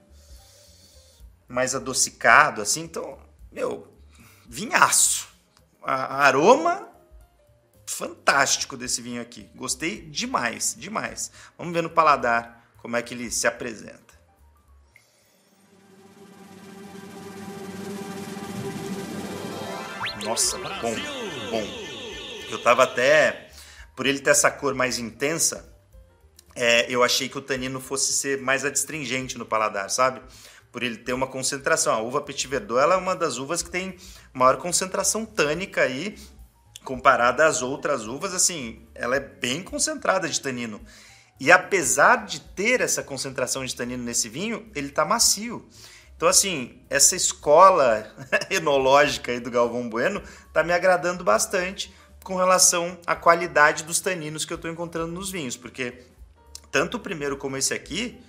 Mais 1.47 1.75
adocicado, 1.75 2.63
assim. 2.63 2.83
Então, 2.83 3.19
meu, 3.53 3.89
vinhaço. 4.47 5.29
A, 5.83 6.27
aroma 6.27 6.89
fantástico 7.87 8.77
desse 8.77 9.03
vinho 9.03 9.21
aqui. 9.21 9.51
Gostei 9.55 10.01
demais, 10.01 10.75
demais. 10.79 11.31
Vamos 11.59 11.73
ver 11.73 11.83
no 11.83 11.91
paladar 11.91 12.73
como 12.79 12.97
é 12.97 13.03
que 13.03 13.15
ele 13.15 13.31
se 13.31 13.47
apresenta. 13.47 14.13
Nossa, 20.25 20.57
bom, 20.57 20.95
bom. 21.51 21.65
Eu 22.49 22.63
tava 22.63 22.85
até, 22.85 23.51
por 23.97 24.07
ele 24.07 24.21
ter 24.21 24.31
essa 24.31 24.51
cor 24.51 24.75
mais 24.75 24.99
intensa, 24.99 25.73
é, 26.55 26.87
eu 26.89 27.03
achei 27.03 27.29
que 27.29 27.39
o 27.39 27.43
tanino 27.43 27.81
fosse 27.81 28.13
ser 28.13 28.39
mais 28.41 28.65
adstringente 28.65 29.37
no 29.37 29.45
paladar, 29.45 29.91
sabe? 29.91 30.21
Por 30.73 30.83
ele 30.83 30.97
ter 30.97 31.13
uma 31.13 31.27
concentração. 31.27 31.95
A 31.95 32.01
uva 32.01 32.23
Petit 32.23 32.49
Verdot 32.49 32.81
é 32.81 32.97
uma 32.97 33.15
das 33.15 33.37
uvas 33.37 33.63
que 33.63 33.71
tem 33.71 33.97
maior 34.33 34.57
concentração 34.57 35.27
tânica 35.27 35.83
aí, 35.83 36.17
comparada 36.83 37.47
às 37.47 37.63
outras 37.63 38.07
uvas, 38.07 38.35
assim, 38.35 38.89
ela 38.95 39.15
é 39.15 39.21
bem 39.21 39.63
concentrada 39.63 40.29
de 40.29 40.41
tanino. 40.41 40.81
E 41.39 41.53
apesar 41.53 42.25
de 42.25 42.41
ter 42.41 42.81
essa 42.81 43.03
concentração 43.03 43.65
de 43.65 43.77
tanino 43.77 44.03
nesse 44.03 44.29
vinho, 44.29 44.71
ele 44.75 44.89
tá 44.89 45.05
macio. 45.05 45.69
Então, 46.17 46.29
assim, 46.29 46.81
essa 46.89 47.15
escola 47.17 48.09
enológica 48.51 49.33
aí 49.33 49.41
do 49.41 49.51
Galvão 49.51 49.89
Bueno 49.89 50.23
tá 50.53 50.63
me 50.63 50.73
agradando 50.73 51.25
bastante 51.25 51.93
com 52.23 52.37
relação 52.37 52.97
à 53.07 53.17
qualidade 53.17 53.83
dos 53.83 54.01
taninos 54.01 54.45
que 54.45 54.53
eu 54.53 54.57
estou 54.57 54.71
encontrando 54.71 55.13
nos 55.13 55.31
vinhos, 55.31 55.57
porque 55.57 56.05
tanto 56.71 56.97
o 56.97 57.01
primeiro 57.01 57.37
como 57.37 57.57
esse 57.57 57.75
aqui, 57.75 58.21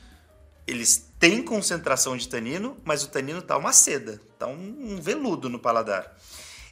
eles 0.66 1.12
têm 1.20 1.44
concentração 1.44 2.16
de 2.16 2.28
tanino, 2.28 2.78
mas 2.84 3.04
o 3.04 3.10
tanino 3.10 3.42
tá 3.42 3.58
uma 3.58 3.74
seda, 3.74 4.20
tá 4.38 4.48
um, 4.48 4.94
um 4.94 5.02
veludo 5.02 5.50
no 5.50 5.60
paladar. 5.60 6.16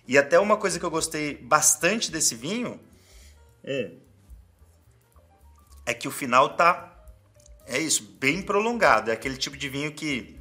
E 0.07 0.17
até 0.17 0.39
uma 0.39 0.57
coisa 0.57 0.79
que 0.79 0.86
eu 0.86 0.91
gostei 0.91 1.36
bastante 1.36 2.12
desse 2.12 2.36
vinho 2.36 2.79
é, 3.63 3.91
é 5.86 5.93
que 5.93 6.07
o 6.07 6.12
final 6.12 6.55
tá 6.55 6.91
é 7.71 7.79
isso, 7.79 8.03
bem 8.19 8.41
prolongado. 8.41 9.12
É 9.12 9.13
aquele 9.13 9.38
tipo 9.38 9.55
de 9.55 9.69
vinho 9.69 9.93
que 9.93 10.38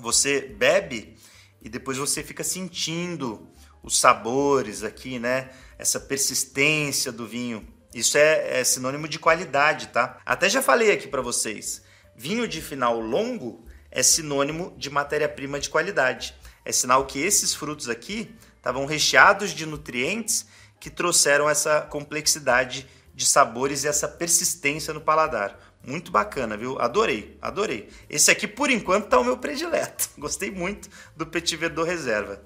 você 0.00 0.40
bebe 0.40 1.16
e 1.62 1.68
depois 1.68 1.96
você 1.96 2.22
fica 2.22 2.42
sentindo 2.42 3.48
os 3.80 3.98
sabores 3.98 4.82
aqui, 4.82 5.18
né? 5.18 5.50
Essa 5.78 6.00
persistência 6.00 7.12
do 7.12 7.28
vinho. 7.28 7.64
Isso 7.94 8.18
é, 8.18 8.60
é 8.60 8.64
sinônimo 8.64 9.06
de 9.06 9.20
qualidade, 9.20 9.88
tá? 9.88 10.20
Até 10.26 10.48
já 10.48 10.60
falei 10.60 10.90
aqui 10.90 11.06
para 11.06 11.22
vocês. 11.22 11.83
Vinho 12.16 12.46
de 12.46 12.60
final 12.60 13.00
longo 13.00 13.64
é 13.90 14.02
sinônimo 14.02 14.74
de 14.76 14.90
matéria-prima 14.90 15.58
de 15.58 15.68
qualidade. 15.68 16.34
É 16.64 16.72
sinal 16.72 17.06
que 17.06 17.20
esses 17.20 17.54
frutos 17.54 17.88
aqui 17.88 18.34
estavam 18.56 18.86
recheados 18.86 19.50
de 19.50 19.66
nutrientes 19.66 20.46
que 20.80 20.90
trouxeram 20.90 21.48
essa 21.48 21.82
complexidade 21.82 22.86
de 23.14 23.24
sabores 23.24 23.84
e 23.84 23.88
essa 23.88 24.08
persistência 24.08 24.92
no 24.92 25.00
paladar. 25.00 25.58
Muito 25.86 26.10
bacana, 26.10 26.56
viu? 26.56 26.78
Adorei, 26.80 27.36
adorei. 27.42 27.88
Esse 28.08 28.30
aqui, 28.30 28.48
por 28.48 28.70
enquanto, 28.70 29.08
tá 29.08 29.18
o 29.18 29.24
meu 29.24 29.36
predileto. 29.36 30.08
Gostei 30.18 30.50
muito 30.50 30.88
do 31.14 31.26
Petit 31.26 31.56
Verdot 31.56 31.86
Reserva. 31.86 32.42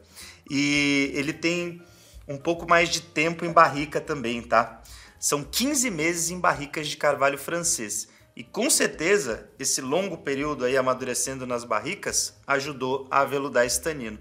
E 0.50 1.12
ele 1.14 1.32
tem 1.32 1.80
um 2.26 2.36
pouco 2.36 2.68
mais 2.68 2.88
de 2.88 3.00
tempo 3.00 3.44
em 3.44 3.52
barrica 3.52 4.00
também, 4.00 4.42
tá? 4.42 4.82
São 5.18 5.42
15 5.42 5.90
meses 5.90 6.30
em 6.30 6.38
barricas 6.38 6.88
de 6.88 6.96
carvalho 6.96 7.38
francês. 7.38 8.08
E 8.38 8.44
com 8.44 8.70
certeza, 8.70 9.50
esse 9.58 9.80
longo 9.80 10.18
período 10.18 10.64
aí 10.64 10.76
amadurecendo 10.76 11.44
nas 11.44 11.64
barricas 11.64 12.38
ajudou 12.46 13.08
a 13.10 13.22
aveludar 13.22 13.66
esse 13.66 13.82
tanino. 13.82 14.16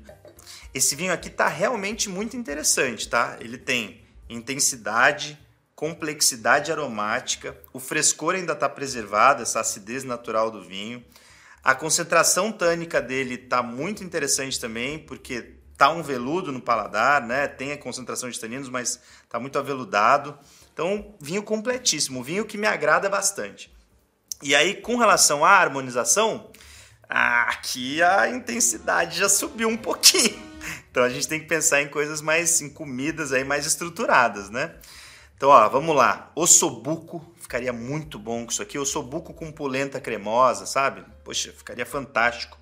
Esse 0.74 0.96
vinho 0.96 1.14
aqui 1.14 1.30
tá 1.30 1.48
realmente 1.48 2.10
muito 2.10 2.36
interessante, 2.36 3.08
tá? 3.08 3.38
Ele 3.40 3.60
tem 3.60 4.02
intensidade, 4.28 5.38
complexidade 5.76 6.72
aromática, 6.72 7.56
o 7.72 7.80
frescor 7.80 8.34
ainda 8.34 8.54
está 8.54 8.68
preservado, 8.68 9.44
essa 9.44 9.60
acidez 9.60 10.04
natural 10.04 10.50
do 10.50 10.64
vinho. 10.64 11.06
A 11.64 11.76
concentração 11.76 12.52
tânica 12.52 13.00
dele 13.00 13.36
está 13.36 13.62
muito 13.62 14.04
interessante 14.04 14.60
também, 14.60 14.98
porque 14.98 15.58
tá 15.78 15.92
um 15.92 16.02
veludo 16.02 16.52
no 16.52 16.60
paladar, 16.60 17.22
né? 17.22 17.48
Tem 17.48 17.72
a 17.72 17.78
concentração 17.78 18.32
de 18.32 18.40
taninos, 18.40 18.68
mas 18.68 19.00
tá 19.30 19.40
muito 19.40 19.60
aveludado. 19.60 20.36
Então, 20.74 21.16
vinho 21.22 21.44
completíssimo, 21.44 22.24
vinho 22.24 22.46
que 22.46 22.58
me 22.58 22.66
agrada 22.66 23.08
bastante. 23.08 23.77
E 24.42 24.56
aí, 24.56 24.76
com 24.76 24.98
relação 24.98 25.44
à 25.44 25.50
harmonização, 25.50 26.50
aqui 27.10 28.02
a 28.04 28.30
intensidade 28.30 29.18
já 29.18 29.30
subiu 29.30 29.70
um 29.70 29.78
pouquinho. 29.78 30.48
Então 30.92 31.06
a 31.06 31.10
gente 31.10 31.28
tem 31.28 31.40
que 31.40 31.46
pensar 31.46 31.82
em 31.84 31.88
coisas 31.88 32.22
mais 32.22 32.60
em 32.60 32.70
comidas 32.70 33.32
aí 33.32 33.44
mais 33.44 33.68
estruturadas, 33.68 34.50
né? 34.50 34.74
Então, 35.36 35.50
ó, 35.50 35.70
vamos 35.70 35.96
lá. 35.96 36.32
Ossobuco 36.36 37.24
ficaria 37.40 37.72
muito 37.72 38.18
bom 38.18 38.44
com 38.44 38.52
isso 38.52 38.64
aqui. 38.64 38.80
Ossobuco 38.80 39.32
com 39.32 39.52
polenta 39.52 40.02
cremosa, 40.02 40.66
sabe? 40.66 41.06
Poxa, 41.24 41.54
ficaria 41.56 41.86
fantástico. 41.86 42.58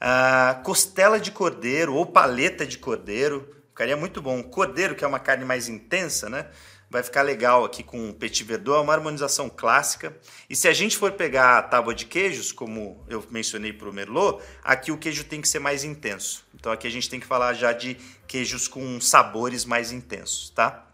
Ah, 0.00 0.60
costela 0.62 1.18
de 1.18 1.32
cordeiro 1.32 1.94
ou 1.94 2.06
paleta 2.06 2.64
de 2.64 2.78
cordeiro, 2.78 3.52
ficaria 3.70 3.96
muito 3.96 4.22
bom. 4.22 4.42
Cordeiro, 4.42 4.94
que 4.94 5.04
é 5.04 5.08
uma 5.08 5.18
carne 5.18 5.44
mais 5.44 5.68
intensa, 5.68 6.28
né? 6.28 6.46
Vai 6.94 7.02
ficar 7.02 7.22
legal 7.22 7.64
aqui 7.64 7.82
com 7.82 8.10
o 8.10 8.14
petit 8.14 8.44
verdot, 8.44 8.78
é 8.78 8.80
uma 8.80 8.92
harmonização 8.92 9.50
clássica. 9.50 10.16
E 10.48 10.54
se 10.54 10.68
a 10.68 10.72
gente 10.72 10.96
for 10.96 11.10
pegar 11.10 11.58
a 11.58 11.62
tábua 11.62 11.92
de 11.92 12.06
queijos, 12.06 12.52
como 12.52 13.04
eu 13.08 13.26
mencionei 13.32 13.72
para 13.72 13.88
o 13.88 13.92
Merlot, 13.92 14.40
aqui 14.62 14.92
o 14.92 14.96
queijo 14.96 15.24
tem 15.24 15.40
que 15.40 15.48
ser 15.48 15.58
mais 15.58 15.82
intenso. 15.82 16.46
Então 16.54 16.70
aqui 16.70 16.86
a 16.86 16.90
gente 16.90 17.10
tem 17.10 17.18
que 17.18 17.26
falar 17.26 17.52
já 17.54 17.72
de 17.72 17.96
queijos 18.28 18.68
com 18.68 19.00
sabores 19.00 19.64
mais 19.64 19.90
intensos, 19.90 20.50
tá? 20.50 20.86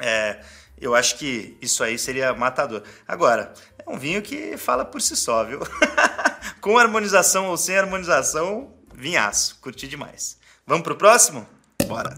É, 0.00 0.40
eu 0.76 0.92
acho 0.92 1.18
que 1.18 1.56
isso 1.62 1.84
aí 1.84 2.00
seria 2.00 2.34
matador. 2.34 2.82
Agora, 3.06 3.54
é 3.78 3.88
um 3.88 3.96
vinho 3.96 4.22
que 4.22 4.56
fala 4.56 4.84
por 4.84 5.00
si 5.00 5.14
só, 5.14 5.44
viu? 5.44 5.60
Com 6.60 6.78
harmonização 6.78 7.46
ou 7.46 7.56
sem 7.56 7.76
harmonização, 7.76 8.74
vinhaço. 8.92 9.60
Curti 9.60 9.86
demais. 9.86 10.36
Vamos 10.66 10.82
pro 10.82 10.96
próximo? 10.96 11.46
Bora! 11.86 12.16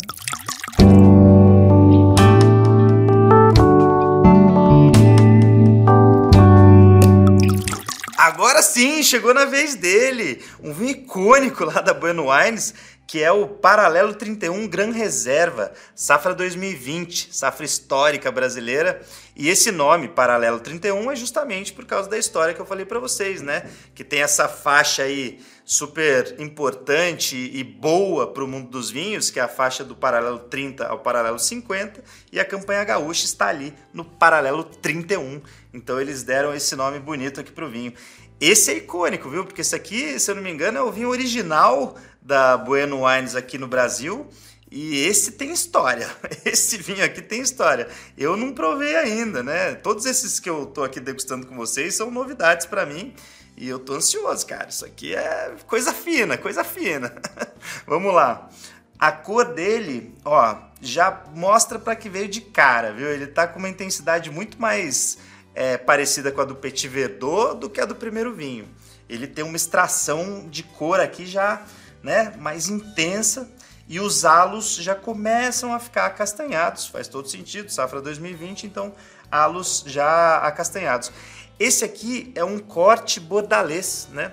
Agora 8.47 8.63
sim, 8.63 9.03
chegou 9.03 9.35
na 9.35 9.45
vez 9.45 9.75
dele. 9.75 10.41
Um 10.63 10.73
vinho 10.73 10.91
icônico 10.91 11.65
lá 11.65 11.81
da 11.81 11.93
Bueno 11.93 12.31
Wines 12.31 12.73
que 13.07 13.23
é 13.23 13.31
o 13.31 13.47
Paralelo 13.47 14.15
31 14.15 14.67
Gran 14.67 14.91
Reserva, 14.91 15.73
safra 15.95 16.35
2020, 16.35 17.33
safra 17.33 17.65
histórica 17.65 18.33
brasileira. 18.33 19.01
E 19.37 19.49
esse 19.49 19.71
nome, 19.71 20.09
Paralelo 20.09 20.59
31, 20.59 21.13
é 21.13 21.17
justamente 21.17 21.73
por 21.73 21.85
causa 21.85 22.11
da 22.11 22.19
história 22.19 22.53
que 22.53 22.61
eu 22.61 22.67
falei 22.67 22.85
para 22.85 22.99
vocês, 22.99 23.43
né? 23.43 23.71
Que 23.95 24.03
tem 24.03 24.23
essa 24.23 24.49
faixa 24.49 25.05
aí 25.05 25.39
super 25.65 26.35
importante 26.39 27.37
e 27.37 27.63
boa 27.63 28.33
para 28.33 28.43
o 28.43 28.49
mundo 28.49 28.71
dos 28.71 28.91
vinhos, 28.91 29.31
que 29.31 29.39
é 29.39 29.43
a 29.43 29.49
faixa 29.49 29.85
do 29.85 29.95
paralelo 29.95 30.39
30 30.39 30.87
ao 30.87 30.99
paralelo 30.99 31.39
50, 31.39 32.03
e 32.33 32.41
a 32.41 32.45
campanha 32.45 32.83
gaúcha 32.83 33.25
está 33.25 33.49
ali 33.49 33.73
no 33.93 34.05
paralelo 34.05 34.65
31. 34.65 35.43
Então 35.73 36.01
eles 36.01 36.23
deram 36.23 36.55
esse 36.55 36.75
nome 36.75 36.99
bonito 36.99 37.41
aqui 37.41 37.53
para 37.53 37.67
o 37.67 37.71
vinho. 37.71 37.93
Esse 38.41 38.71
é 38.71 38.77
icônico, 38.77 39.31
viu? 39.31 39.45
Porque 39.45 39.63
esse 39.63 39.75
aqui, 39.75 40.19
se 40.21 40.31
eu 40.31 40.35
não 40.35 40.43
me 40.43 40.51
engano, 40.51 40.79
é 40.79 40.83
o 40.83 40.93
vinho 40.93 41.09
original 41.09 41.97
da 42.21 42.57
Bueno 42.57 43.05
Wines 43.07 43.35
aqui 43.35 43.57
no 43.57 43.67
Brasil. 43.67 44.29
E 44.71 44.99
esse 45.07 45.33
tem 45.33 45.53
história. 45.53 46.11
Esse 46.45 46.77
vinho 46.77 47.05
aqui 47.05 47.23
tem 47.23 47.41
história. 47.41 47.89
Eu 48.19 48.37
não 48.37 48.53
provei 48.53 48.97
ainda, 48.97 49.41
né? 49.41 49.75
Todos 49.77 50.05
esses 50.07 50.41
que 50.41 50.51
eu 50.51 50.67
tô 50.67 50.83
aqui 50.83 50.99
degustando 50.99 51.47
com 51.47 51.57
vocês 51.57 51.95
são 51.95 52.11
novidades 52.11 52.67
para 52.67 52.85
mim. 52.85 53.15
E 53.57 53.69
eu 53.69 53.79
tô 53.79 53.95
ansioso, 53.95 54.45
cara. 54.45 54.69
Isso 54.69 54.85
aqui 54.85 55.15
é 55.15 55.55
coisa 55.69 55.93
fina, 55.93 56.37
coisa 56.37 56.65
fina. 56.65 57.15
Vamos 57.87 58.13
lá. 58.13 58.51
A 58.99 59.13
cor 59.13 59.55
dele, 59.55 60.15
ó, 60.25 60.57
já 60.81 61.25
mostra 61.35 61.79
para 61.79 61.95
que 61.95 62.09
veio 62.09 62.29
de 62.29 62.41
cara, 62.41 62.93
viu? 62.93 63.09
Ele 63.09 63.27
tá 63.27 63.47
com 63.47 63.59
uma 63.61 63.69
intensidade 63.69 64.31
muito 64.31 64.61
mais 64.61 65.19
é, 65.57 65.79
parecida 65.79 66.31
com 66.31 66.43
a 66.43 66.45
do 66.45 66.55
Petit 66.55 66.87
Verdot 66.87 67.59
do 67.59 67.71
que 67.71 67.81
a 67.81 67.87
do 67.87 67.95
primeiro 67.95 68.35
vinho. 68.35 68.69
Ele 69.09 69.27
tem 69.27 69.43
uma 69.43 69.57
extração 69.57 70.47
de 70.51 70.63
cor 70.63 71.01
aqui 71.01 71.25
já 71.25 71.63
né, 72.03 72.35
mais 72.39 72.69
intensa 72.69 73.49
e 73.89 73.99
os 73.99 74.25
halos 74.25 74.75
já 74.77 74.95
começam 74.95 75.73
a 75.73 75.79
ficar 75.79 76.07
acastanhados. 76.07 76.87
Faz 76.87 77.09
todo 77.09 77.27
sentido, 77.29 77.73
safra 77.73 78.03
2020, 78.03 78.67
então 78.67 78.95
halos 79.31 79.83
já 79.87 80.39
acastanhados. 80.39 81.11
Esse 81.59 81.87
aqui 81.87 82.31
é 82.35 82.45
um 82.45 82.59
corte 82.59 83.19
bordalês, 83.19 84.09
né? 84.13 84.33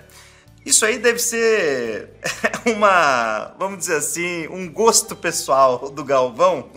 Isso 0.64 0.86
aí 0.86 0.98
deve 0.98 1.18
ser 1.18 2.08
uma, 2.64 3.54
vamos 3.58 3.80
dizer 3.80 3.96
assim, 3.96 4.48
um 4.48 4.70
gosto 4.70 5.14
pessoal 5.14 5.90
do 5.90 6.02
Galvão, 6.02 6.70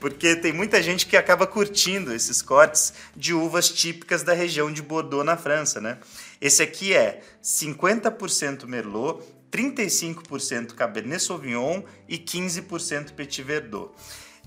porque 0.00 0.34
tem 0.34 0.52
muita 0.52 0.82
gente 0.82 1.06
que 1.06 1.16
acaba 1.16 1.46
curtindo 1.46 2.12
esses 2.12 2.42
cortes 2.42 2.92
de 3.14 3.32
uvas 3.32 3.68
típicas 3.68 4.24
da 4.24 4.32
região 4.32 4.72
de 4.72 4.82
Bordeaux 4.82 5.24
na 5.24 5.36
França, 5.36 5.80
né? 5.80 5.98
Esse 6.40 6.64
aqui 6.64 6.92
é 6.92 7.20
50% 7.40 8.66
Merlot, 8.66 9.22
35% 9.52 10.74
Cabernet 10.74 11.22
Sauvignon 11.22 11.82
e 12.08 12.18
15% 12.18 13.12
Petit 13.12 13.42
Verdot. 13.42 13.92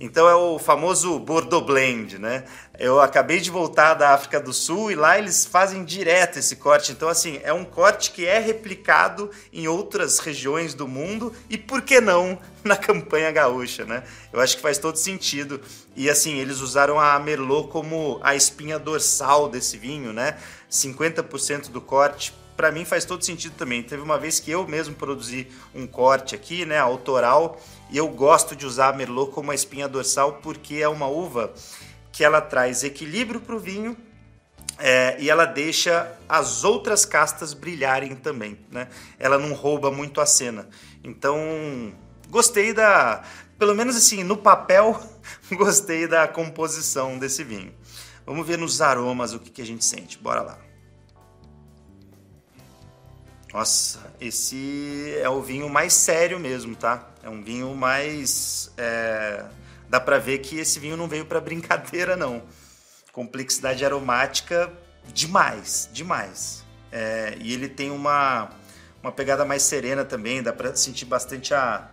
Então 0.04 0.28
é 0.28 0.34
o 0.34 0.58
famoso 0.58 1.20
Bordeaux 1.20 1.64
Blend, 1.64 2.18
né? 2.18 2.44
Eu 2.80 3.00
acabei 3.00 3.40
de 3.40 3.52
voltar 3.52 3.94
da 3.94 4.16
África 4.16 4.40
do 4.40 4.52
Sul 4.52 4.90
e 4.90 4.96
lá 4.96 5.20
eles 5.20 5.46
fazem 5.46 5.86
direto 5.86 6.40
esse 6.40 6.56
corte. 6.56 6.92
Então, 6.92 7.08
assim, 7.08 7.40
é 7.44 7.54
um 7.54 7.64
corte 7.64 8.10
que 8.10 8.26
é 8.26 8.40
replicado 8.40 9.30
em 9.54 9.68
outras 9.68 10.18
regiões 10.18 10.74
do 10.74 10.88
mundo 10.88 11.32
e, 11.48 11.56
por 11.56 11.84
que 11.84 12.02
não, 12.02 12.40
na 12.66 12.76
campanha 12.76 13.32
gaúcha, 13.32 13.86
né? 13.86 14.02
Eu 14.34 14.42
acho 14.42 14.56
que 14.56 14.62
faz 14.64 14.80
todo 14.80 14.96
sentido. 14.96 15.62
E, 15.96 16.10
assim, 16.10 16.40
eles 16.40 16.62
usaram 16.62 17.00
a 17.00 17.20
Merlot 17.20 17.70
como 17.70 18.20
a 18.24 18.34
espinha 18.34 18.80
dorsal 18.80 19.50
desse 19.50 19.78
vinho, 19.78 20.12
né? 20.12 20.36
50% 20.68 21.70
do 21.70 21.80
corte 21.80 22.34
para 22.62 22.72
mim 22.72 22.86
faz 22.86 23.06
todo 23.06 23.26
sentido 23.26 23.54
também. 23.56 23.82
Teve 23.82 24.04
uma 24.04 24.20
vez 24.20 24.40
que 24.40 24.52
eu 24.52 24.68
mesmo 24.68 24.94
produzi 24.94 25.48
um 25.74 25.88
corte 25.88 26.36
aqui, 26.36 26.64
né, 26.64 26.78
autoral, 26.78 27.60
e 27.92 27.98
eu 27.98 28.08
gosto 28.08 28.56
de 28.56 28.66
usar 28.66 28.90
a 28.90 28.94
Merlot 28.94 29.32
como 29.32 29.50
uma 29.50 29.56
espinha 29.56 29.88
dorsal 29.88 30.40
porque 30.42 30.76
é 30.76 30.88
uma 30.88 31.08
uva 31.08 31.54
que 32.12 32.24
ela 32.24 32.40
traz 32.40 32.84
equilíbrio 32.84 33.42
para 33.42 33.56
o 33.56 33.60
vinho 33.60 33.98
é, 34.80 35.16
e 35.20 35.30
ela 35.30 35.46
deixa 35.46 36.12
as 36.28 36.64
outras 36.64 37.06
castas 37.06 37.54
brilharem 37.54 38.16
também, 38.16 38.58
né? 38.72 38.88
Ela 39.20 39.38
não 39.38 39.54
rouba 39.54 39.92
muito 39.92 40.20
a 40.20 40.26
cena. 40.26 40.68
Então, 41.04 41.94
gostei 42.30 42.74
da, 42.74 43.24
pelo 43.60 43.76
menos 43.76 43.96
assim, 43.96 44.24
no 44.24 44.38
papel, 44.38 45.00
gostei 45.52 46.08
da 46.08 46.28
composição 46.28 47.20
desse 47.20 47.44
vinho. 47.44 47.72
Vamos 48.26 48.48
ver 48.48 48.58
nos 48.58 48.82
aromas 48.82 49.34
o 49.34 49.40
que, 49.40 49.52
que 49.52 49.62
a 49.62 49.66
gente 49.66 49.86
sente. 49.86 50.18
Bora 50.18 50.42
lá. 50.42 50.71
Nossa, 53.54 54.00
esse 54.20 55.14
é 55.22 55.30
o 55.30 55.42
vinho 55.42 55.68
mais 55.68 55.94
sério 55.94 56.40
mesmo, 56.40 56.74
tá? 56.74 57.10
É 57.22 57.30
um 57.30 57.44
vinho 57.44 57.76
mais. 57.76 58.72
É... 58.78 59.44
Dá 59.90 60.00
pra 60.00 60.18
ver 60.18 60.38
que 60.40 60.58
esse 60.58 60.80
vinho 60.80 60.96
não 60.96 61.08
veio 61.08 61.26
para 61.26 61.40
brincadeira, 61.42 62.16
não. 62.16 62.44
Complexidade 63.12 63.84
aromática 63.84 64.72
demais, 65.14 65.90
demais. 65.92 66.64
É... 66.94 67.36
E 67.42 67.54
ele 67.54 67.68
tem 67.68 67.92
uma, 67.92 68.50
uma 69.04 69.12
pegada 69.12 69.44
mais 69.44 69.64
serena 69.64 70.06
também, 70.06 70.42
dá 70.42 70.54
pra 70.54 70.74
sentir 70.74 71.04
bastante 71.04 71.54
a, 71.54 71.92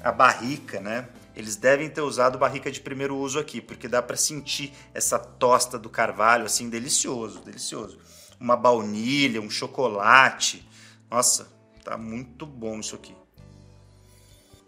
a 0.00 0.12
barrica, 0.12 0.80
né? 0.80 1.08
Eles 1.34 1.56
devem 1.56 1.90
ter 1.90 2.02
usado 2.02 2.38
barrica 2.38 2.70
de 2.70 2.80
primeiro 2.80 3.16
uso 3.16 3.40
aqui, 3.40 3.60
porque 3.60 3.88
dá 3.88 4.00
para 4.00 4.16
sentir 4.16 4.72
essa 4.94 5.18
tosta 5.18 5.76
do 5.76 5.88
carvalho, 5.88 6.44
assim, 6.44 6.68
delicioso, 6.68 7.40
delicioso 7.40 7.98
uma 8.42 8.56
baunilha, 8.56 9.40
um 9.40 9.48
chocolate. 9.48 10.68
Nossa, 11.08 11.48
tá 11.84 11.96
muito 11.96 12.44
bom 12.44 12.80
isso 12.80 12.96
aqui. 12.96 13.14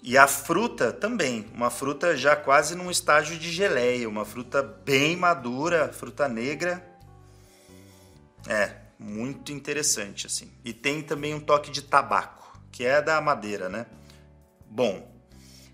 E 0.00 0.16
a 0.16 0.28
fruta 0.28 0.92
também, 0.92 1.50
uma 1.52 1.70
fruta 1.70 2.16
já 2.16 2.36
quase 2.36 2.76
num 2.76 2.90
estágio 2.90 3.36
de 3.36 3.50
geleia, 3.50 4.08
uma 4.08 4.24
fruta 4.24 4.62
bem 4.62 5.16
madura, 5.16 5.92
fruta 5.92 6.28
negra. 6.28 6.86
É, 8.46 8.76
muito 8.98 9.50
interessante 9.50 10.26
assim. 10.26 10.52
E 10.64 10.72
tem 10.72 11.02
também 11.02 11.34
um 11.34 11.40
toque 11.40 11.70
de 11.70 11.82
tabaco, 11.82 12.56
que 12.70 12.84
é 12.84 13.02
da 13.02 13.20
madeira, 13.20 13.68
né? 13.68 13.86
Bom, 14.70 15.12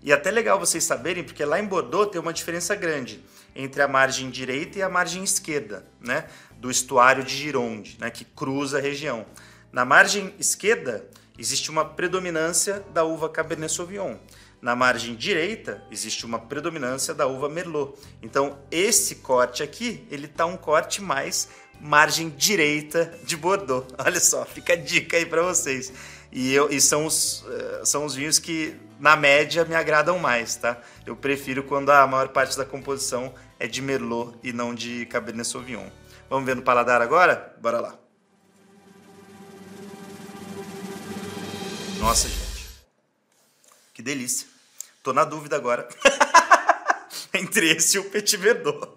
E 0.03 0.11
até 0.11 0.31
legal 0.31 0.59
vocês 0.59 0.83
saberem, 0.83 1.23
porque 1.23 1.45
lá 1.45 1.59
em 1.59 1.67
Bordeaux 1.67 2.09
tem 2.11 2.19
uma 2.19 2.33
diferença 2.33 2.73
grande 2.73 3.23
entre 3.55 3.81
a 3.81 3.87
margem 3.87 4.29
direita 4.29 4.79
e 4.79 4.81
a 4.81 4.89
margem 4.89 5.23
esquerda, 5.23 5.85
né? 5.99 6.25
Do 6.57 6.69
estuário 6.69 7.23
de 7.23 7.35
Gironde, 7.35 7.97
né? 7.99 8.09
Que 8.09 8.23
cruza 8.23 8.77
a 8.77 8.81
região. 8.81 9.25
Na 9.71 9.85
margem 9.85 10.33
esquerda 10.39 11.05
existe 11.37 11.69
uma 11.69 11.85
predominância 11.85 12.83
da 12.93 13.03
uva 13.03 13.29
Cabernet 13.29 13.73
Sauvignon. 13.73 14.17
Na 14.61 14.75
margem 14.75 15.15
direita 15.15 15.83
existe 15.89 16.25
uma 16.25 16.37
predominância 16.37 17.13
da 17.13 17.25
uva 17.25 17.49
Merlot. 17.49 17.97
Então 18.21 18.59
esse 18.69 19.15
corte 19.15 19.63
aqui 19.63 20.05
ele 20.11 20.27
tá 20.27 20.45
um 20.45 20.57
corte 20.57 21.01
mais 21.01 21.49
margem 21.79 22.29
direita 22.29 23.11
de 23.23 23.35
Bordeaux. 23.35 23.85
Olha 23.97 24.19
só, 24.19 24.45
fica 24.45 24.73
a 24.73 24.75
dica 24.75 25.17
aí 25.17 25.25
para 25.25 25.41
vocês. 25.41 25.91
E, 26.31 26.53
eu, 26.53 26.69
e 26.69 26.79
são, 26.79 27.05
os, 27.05 27.41
uh, 27.41 27.85
são 27.85 28.05
os 28.05 28.15
vinhos 28.15 28.39
que, 28.39 28.75
na 29.01 29.15
média, 29.15 29.65
me 29.65 29.73
agradam 29.73 30.19
mais, 30.19 30.55
tá? 30.55 30.79
Eu 31.07 31.15
prefiro 31.15 31.63
quando 31.63 31.89
a 31.89 32.05
maior 32.05 32.29
parte 32.29 32.55
da 32.55 32.63
composição 32.63 33.33
é 33.59 33.65
de 33.65 33.81
Merlot 33.81 34.37
e 34.43 34.53
não 34.53 34.75
de 34.75 35.07
Cabernet 35.07 35.47
Sauvignon. 35.47 35.89
Vamos 36.29 36.45
ver 36.45 36.55
no 36.55 36.61
paladar 36.61 37.01
agora? 37.01 37.57
Bora 37.59 37.81
lá. 37.81 37.97
Nossa, 41.97 42.29
gente. 42.29 42.85
Que 43.91 44.03
delícia. 44.03 44.47
Tô 45.01 45.11
na 45.13 45.25
dúvida 45.25 45.55
agora. 45.55 45.89
Entre 47.33 47.71
esse 47.71 47.97
e 47.97 47.99
o 47.99 48.03
Petit 48.03 48.37
Verdot. 48.37 48.87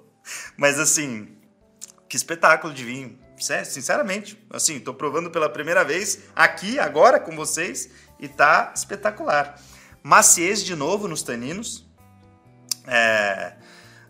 Mas 0.55 0.79
assim, 0.79 1.35
que 2.07 2.17
espetáculo 2.17 2.75
de 2.75 2.85
vinho. 2.85 3.19
Sinceramente, 3.39 4.39
assim, 4.51 4.79
tô 4.79 4.93
provando 4.93 5.31
pela 5.31 5.49
primeira 5.49 5.83
vez 5.83 6.25
aqui, 6.37 6.79
agora 6.79 7.19
com 7.19 7.35
vocês, 7.35 7.89
e 8.21 8.29
tá 8.29 8.71
espetacular. 8.77 9.59
Maciez 10.07 10.63
de 10.63 10.77
novo 10.77 11.09
nos 11.09 11.23
taninos. 11.23 11.83
É, 12.87 13.55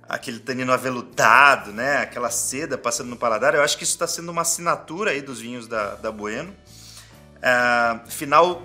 aquele 0.08 0.40
tanino 0.40 0.72
aveludado, 0.72 1.70
né? 1.70 1.98
Aquela 1.98 2.30
seda 2.30 2.76
passando 2.76 3.10
no 3.10 3.16
paladar. 3.16 3.54
Eu 3.54 3.62
acho 3.62 3.78
que 3.78 3.84
isso 3.84 3.92
está 3.92 4.08
sendo 4.08 4.32
uma 4.32 4.42
assinatura 4.42 5.12
aí 5.12 5.22
dos 5.22 5.40
vinhos 5.40 5.68
da, 5.68 5.94
da 5.94 6.10
Bueno. 6.10 6.52
É, 7.40 8.10
final 8.10 8.60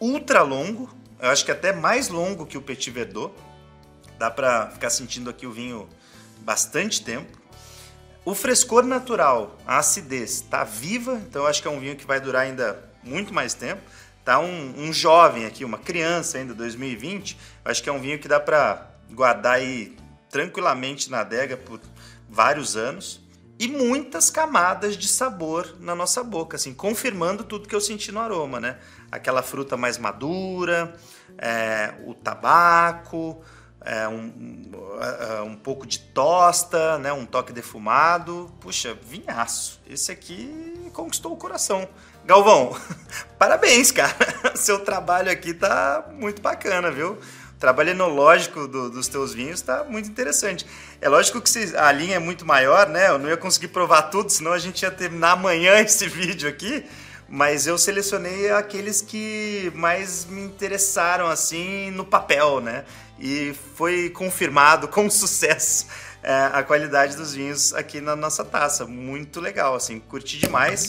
ultra 0.00 0.40
longo. 0.40 0.88
Eu 1.20 1.28
acho 1.28 1.44
que 1.44 1.50
até 1.50 1.70
mais 1.70 2.08
longo 2.08 2.46
que 2.46 2.56
o 2.56 2.62
Petit 2.62 2.90
Verdot. 2.90 3.34
Dá 4.18 4.30
para 4.30 4.70
ficar 4.70 4.88
sentindo 4.88 5.28
aqui 5.28 5.46
o 5.46 5.52
vinho 5.52 5.86
bastante 6.38 7.04
tempo. 7.04 7.38
O 8.24 8.34
frescor 8.34 8.84
natural, 8.84 9.58
a 9.66 9.76
acidez, 9.80 10.36
está 10.36 10.64
viva, 10.64 11.20
então 11.28 11.42
eu 11.42 11.46
acho 11.46 11.60
que 11.60 11.68
é 11.68 11.70
um 11.70 11.78
vinho 11.78 11.94
que 11.94 12.06
vai 12.06 12.18
durar 12.18 12.44
ainda 12.44 12.82
muito 13.02 13.34
mais 13.34 13.52
tempo. 13.52 13.82
Tá 14.24 14.38
um, 14.38 14.74
um 14.78 14.92
jovem 14.92 15.44
aqui, 15.44 15.64
uma 15.64 15.76
criança 15.76 16.38
ainda, 16.38 16.54
2020, 16.54 17.36
eu 17.64 17.70
acho 17.70 17.82
que 17.82 17.88
é 17.90 17.92
um 17.92 18.00
vinho 18.00 18.18
que 18.18 18.26
dá 18.26 18.40
para 18.40 18.90
guardar 19.10 19.56
aí 19.56 19.96
tranquilamente 20.30 21.10
na 21.10 21.20
adega 21.20 21.56
por 21.56 21.80
vários 22.28 22.74
anos 22.74 23.20
e 23.58 23.68
muitas 23.68 24.30
camadas 24.30 24.96
de 24.96 25.06
sabor 25.06 25.76
na 25.78 25.94
nossa 25.94 26.24
boca, 26.24 26.56
assim, 26.56 26.72
confirmando 26.72 27.44
tudo 27.44 27.68
que 27.68 27.74
eu 27.74 27.80
senti 27.80 28.10
no 28.10 28.18
aroma, 28.18 28.58
né? 28.58 28.78
Aquela 29.12 29.42
fruta 29.42 29.76
mais 29.76 29.98
madura, 29.98 30.96
é, 31.38 31.94
o 32.04 32.14
tabaco, 32.14 33.40
é, 33.84 34.08
um, 34.08 34.70
é, 35.20 35.42
um 35.42 35.54
pouco 35.54 35.86
de 35.86 35.98
tosta, 35.98 36.98
né, 36.98 37.12
um 37.12 37.26
toque 37.26 37.52
defumado. 37.52 38.50
Puxa, 38.60 38.94
vinhaço. 38.94 39.80
Esse 39.86 40.10
aqui 40.10 40.90
conquistou 40.92 41.32
o 41.32 41.36
coração. 41.36 41.86
Galvão, 42.26 42.74
parabéns, 43.38 43.90
cara. 43.90 44.14
Seu 44.56 44.78
trabalho 44.78 45.30
aqui 45.30 45.52
tá 45.52 46.04
muito 46.12 46.40
bacana, 46.40 46.90
viu? 46.90 47.12
O 47.12 47.58
trabalho 47.60 47.90
enológico 47.90 48.66
do, 48.66 48.90
dos 48.90 49.08
teus 49.08 49.34
vinhos 49.34 49.60
tá 49.60 49.84
muito 49.84 50.08
interessante. 50.08 50.66
É 51.00 51.08
lógico 51.08 51.40
que 51.40 51.76
a 51.76 51.92
linha 51.92 52.16
é 52.16 52.18
muito 52.18 52.46
maior, 52.46 52.88
né? 52.88 53.08
Eu 53.08 53.18
não 53.18 53.28
ia 53.28 53.36
conseguir 53.36 53.68
provar 53.68 54.02
tudo, 54.02 54.30
senão 54.30 54.52
a 54.52 54.58
gente 54.58 54.82
ia 54.82 54.90
terminar 54.90 55.32
amanhã 55.32 55.78
esse 55.84 56.08
vídeo 56.08 56.48
aqui 56.48 56.84
mas 57.26 57.66
eu 57.66 57.76
selecionei 57.78 58.50
aqueles 58.50 59.00
que 59.00 59.72
mais 59.74 60.24
me 60.26 60.42
interessaram 60.42 61.26
assim 61.26 61.90
no 61.90 62.04
papel, 62.04 62.60
né? 62.60 62.84
E 63.18 63.54
foi 63.74 64.10
confirmado 64.10 64.88
com 64.88 65.08
sucesso 65.08 65.86
é, 66.22 66.50
a 66.52 66.62
qualidade 66.62 67.16
dos 67.16 67.34
vinhos 67.34 67.72
aqui 67.74 68.00
na 68.00 68.14
nossa 68.14 68.44
taça. 68.44 68.86
Muito 68.86 69.40
legal, 69.40 69.74
assim, 69.74 69.98
curti 69.98 70.38
demais. 70.38 70.88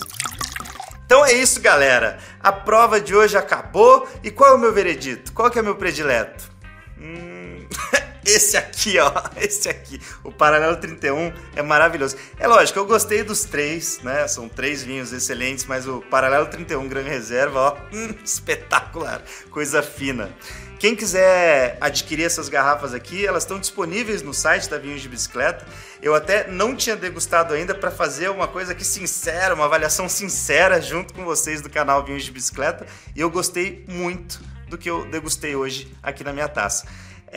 Então 1.05 1.23
é 1.25 1.33
isso, 1.33 1.61
galera. 1.61 2.17
A 2.41 2.51
prova 2.51 2.99
de 2.99 3.15
hoje 3.15 3.37
acabou. 3.37 4.07
E 4.23 4.31
qual 4.31 4.51
é 4.51 4.55
o 4.55 4.59
meu 4.59 4.73
veredito? 4.73 5.31
Qual 5.33 5.49
que 5.51 5.59
é 5.59 5.61
o 5.61 5.65
meu 5.65 5.75
predileto? 5.75 6.49
Hum... 6.99 7.34
Esse 8.25 8.57
aqui, 8.57 8.97
ó, 8.97 9.11
esse 9.37 9.69
aqui, 9.69 10.01
o 10.23 10.31
Paralelo 10.31 10.77
31 10.77 11.31
é 11.55 11.61
maravilhoso. 11.61 12.17
É 12.39 12.47
lógico, 12.47 12.79
eu 12.79 12.85
gostei 12.85 13.21
dos 13.21 13.45
três, 13.45 13.99
né? 14.01 14.27
São 14.27 14.49
três 14.49 14.81
vinhos 14.81 15.13
excelentes, 15.13 15.65
mas 15.65 15.87
o 15.87 16.01
Paralelo 16.01 16.47
31 16.47 16.87
Gran 16.87 17.03
Reserva, 17.03 17.59
ó, 17.59 17.77
hum, 17.93 18.15
espetacular, 18.23 19.21
coisa 19.51 19.83
fina. 19.83 20.35
Quem 20.79 20.95
quiser 20.95 21.77
adquirir 21.79 22.25
essas 22.25 22.49
garrafas 22.49 22.93
aqui, 22.93 23.25
elas 23.25 23.43
estão 23.43 23.59
disponíveis 23.59 24.21
no 24.21 24.33
site 24.33 24.69
da 24.69 24.77
Vinhos 24.77 25.01
de 25.01 25.07
Bicicleta. 25.07 25.65
Eu 26.01 26.13
até 26.13 26.47
não 26.47 26.75
tinha 26.75 26.95
degustado 26.95 27.53
ainda 27.53 27.73
para 27.73 27.91
fazer 27.91 28.29
uma 28.29 28.47
coisa 28.47 28.73
aqui 28.73 28.83
sincera, 28.83 29.55
uma 29.55 29.65
avaliação 29.65 30.09
sincera 30.09 30.81
junto 30.81 31.13
com 31.13 31.23
vocês 31.23 31.61
do 31.61 31.69
canal 31.69 32.03
Vinhos 32.03 32.23
de 32.23 32.31
Bicicleta. 32.31 32.85
E 33.15 33.21
eu 33.21 33.29
gostei 33.29 33.85
muito 33.87 34.41
do 34.67 34.77
que 34.77 34.89
eu 34.89 35.05
degustei 35.05 35.55
hoje 35.55 35.91
aqui 36.03 36.23
na 36.23 36.33
minha 36.33 36.47
taça. 36.47 36.85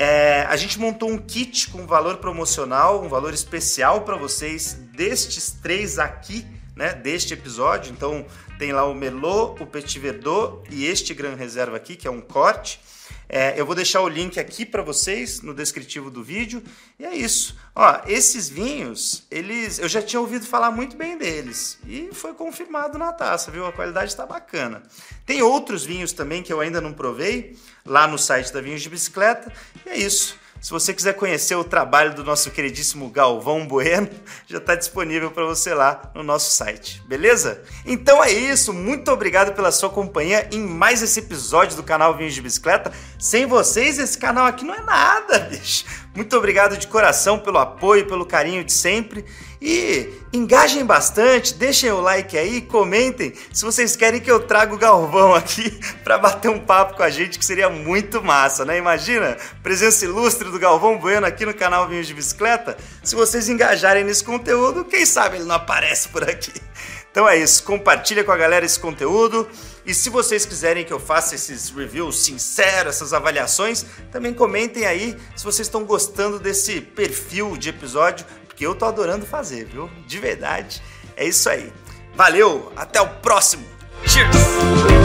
É, 0.00 0.42
a 0.48 0.54
gente 0.54 0.78
montou 0.78 1.10
um 1.10 1.18
kit 1.18 1.70
com 1.70 1.84
valor 1.84 2.18
promocional, 2.18 3.02
um 3.02 3.08
valor 3.08 3.34
especial 3.34 4.02
para 4.02 4.16
vocês 4.16 4.74
destes 4.94 5.50
três 5.60 5.98
aqui, 5.98 6.46
né? 6.76 6.94
Deste 6.94 7.34
episódio. 7.34 7.90
Então 7.90 8.24
tem 8.60 8.70
lá 8.70 8.86
o 8.86 8.94
Merlot, 8.94 9.60
o 9.60 9.66
Petit 9.66 9.98
Verdot 9.98 10.62
e 10.70 10.86
este 10.86 11.12
Gran 11.14 11.34
Reserva 11.34 11.76
aqui, 11.76 11.96
que 11.96 12.06
é 12.06 12.10
um 12.12 12.20
corte. 12.20 12.78
É, 13.28 13.60
eu 13.60 13.66
vou 13.66 13.74
deixar 13.74 14.00
o 14.00 14.08
link 14.08 14.40
aqui 14.40 14.64
para 14.64 14.82
vocês 14.82 15.42
no 15.42 15.52
descritivo 15.52 16.10
do 16.10 16.22
vídeo. 16.22 16.62
E 16.98 17.04
é 17.04 17.14
isso. 17.14 17.56
Ó, 17.74 18.00
esses 18.06 18.48
vinhos, 18.48 19.26
eles, 19.30 19.78
eu 19.78 19.88
já 19.88 20.00
tinha 20.00 20.20
ouvido 20.20 20.46
falar 20.46 20.70
muito 20.70 20.96
bem 20.96 21.18
deles 21.18 21.78
e 21.86 22.08
foi 22.12 22.32
confirmado 22.32 22.96
na 22.96 23.12
taça, 23.12 23.50
viu? 23.50 23.66
A 23.66 23.72
qualidade 23.72 24.10
está 24.10 24.24
bacana. 24.24 24.82
Tem 25.26 25.42
outros 25.42 25.84
vinhos 25.84 26.12
também 26.12 26.42
que 26.42 26.52
eu 26.52 26.60
ainda 26.60 26.80
não 26.80 26.92
provei 26.92 27.56
lá 27.84 28.06
no 28.06 28.18
site 28.18 28.52
da 28.52 28.60
Vinhos 28.60 28.82
de 28.82 28.88
Bicicleta. 28.88 29.52
E 29.84 29.90
é 29.90 29.96
isso. 29.98 30.36
Se 30.60 30.70
você 30.70 30.92
quiser 30.92 31.14
conhecer 31.14 31.54
o 31.54 31.62
trabalho 31.62 32.14
do 32.14 32.24
nosso 32.24 32.50
queridíssimo 32.50 33.08
Galvão 33.10 33.66
Bueno, 33.66 34.08
já 34.46 34.58
está 34.58 34.74
disponível 34.74 35.30
para 35.30 35.44
você 35.44 35.72
lá 35.72 36.10
no 36.14 36.22
nosso 36.22 36.50
site, 36.50 37.00
beleza? 37.06 37.62
Então 37.86 38.22
é 38.22 38.32
isso, 38.32 38.72
muito 38.72 39.10
obrigado 39.12 39.54
pela 39.54 39.70
sua 39.70 39.88
companhia 39.88 40.48
em 40.52 40.60
mais 40.60 41.00
esse 41.00 41.20
episódio 41.20 41.76
do 41.76 41.82
canal 41.82 42.16
Vinhos 42.16 42.34
de 42.34 42.42
Bicicleta. 42.42 42.92
Sem 43.18 43.46
vocês, 43.46 43.98
esse 43.98 44.18
canal 44.18 44.46
aqui 44.46 44.64
não 44.64 44.74
é 44.74 44.82
nada, 44.82 45.38
bicho. 45.50 45.84
Muito 46.14 46.36
obrigado 46.36 46.76
de 46.76 46.88
coração 46.88 47.38
pelo 47.38 47.58
apoio, 47.58 48.06
pelo 48.06 48.26
carinho 48.26 48.64
de 48.64 48.72
sempre. 48.72 49.24
E 49.60 50.22
engajem 50.32 50.84
bastante, 50.84 51.54
deixem 51.54 51.90
o 51.90 52.00
like 52.00 52.38
aí, 52.38 52.60
comentem 52.62 53.32
se 53.52 53.64
vocês 53.64 53.96
querem 53.96 54.20
que 54.20 54.30
eu 54.30 54.40
traga 54.40 54.72
o 54.72 54.78
Galvão 54.78 55.34
aqui 55.34 55.80
para 56.04 56.16
bater 56.16 56.48
um 56.48 56.60
papo 56.60 56.96
com 56.96 57.02
a 57.02 57.10
gente, 57.10 57.38
que 57.38 57.44
seria 57.44 57.68
muito 57.68 58.22
massa, 58.22 58.64
né? 58.64 58.78
Imagina, 58.78 59.36
presença 59.62 60.04
ilustre 60.04 60.48
do 60.50 60.58
Galvão 60.58 60.98
Bueno 60.98 61.26
aqui 61.26 61.44
no 61.44 61.54
canal 61.54 61.88
Vinhos 61.88 62.06
de 62.06 62.14
Bicicleta. 62.14 62.76
Se 63.02 63.16
vocês 63.16 63.48
engajarem 63.48 64.04
nesse 64.04 64.22
conteúdo, 64.22 64.84
quem 64.84 65.04
sabe 65.04 65.36
ele 65.36 65.44
não 65.44 65.56
aparece 65.56 66.08
por 66.08 66.22
aqui. 66.22 66.52
Então 67.10 67.28
é 67.28 67.36
isso, 67.36 67.64
compartilha 67.64 68.22
com 68.22 68.30
a 68.30 68.36
galera 68.36 68.64
esse 68.64 68.78
conteúdo. 68.78 69.48
E 69.84 69.94
se 69.94 70.10
vocês 70.10 70.44
quiserem 70.44 70.84
que 70.84 70.92
eu 70.92 71.00
faça 71.00 71.34
esses 71.34 71.70
reviews 71.70 72.18
sinceros, 72.18 72.94
essas 72.94 73.14
avaliações, 73.14 73.86
também 74.12 74.34
comentem 74.34 74.84
aí 74.84 75.16
se 75.34 75.42
vocês 75.42 75.66
estão 75.66 75.84
gostando 75.84 76.38
desse 76.38 76.80
perfil 76.80 77.56
de 77.56 77.70
episódio, 77.70 78.26
porque 78.58 78.66
eu 78.66 78.74
tô 78.74 78.86
adorando 78.86 79.24
fazer, 79.24 79.66
viu? 79.66 79.88
De 80.04 80.18
verdade. 80.18 80.82
É 81.16 81.24
isso 81.24 81.48
aí. 81.48 81.72
Valeu, 82.16 82.72
até 82.76 83.00
o 83.00 83.06
próximo. 83.06 83.64
Cheers! 84.04 84.97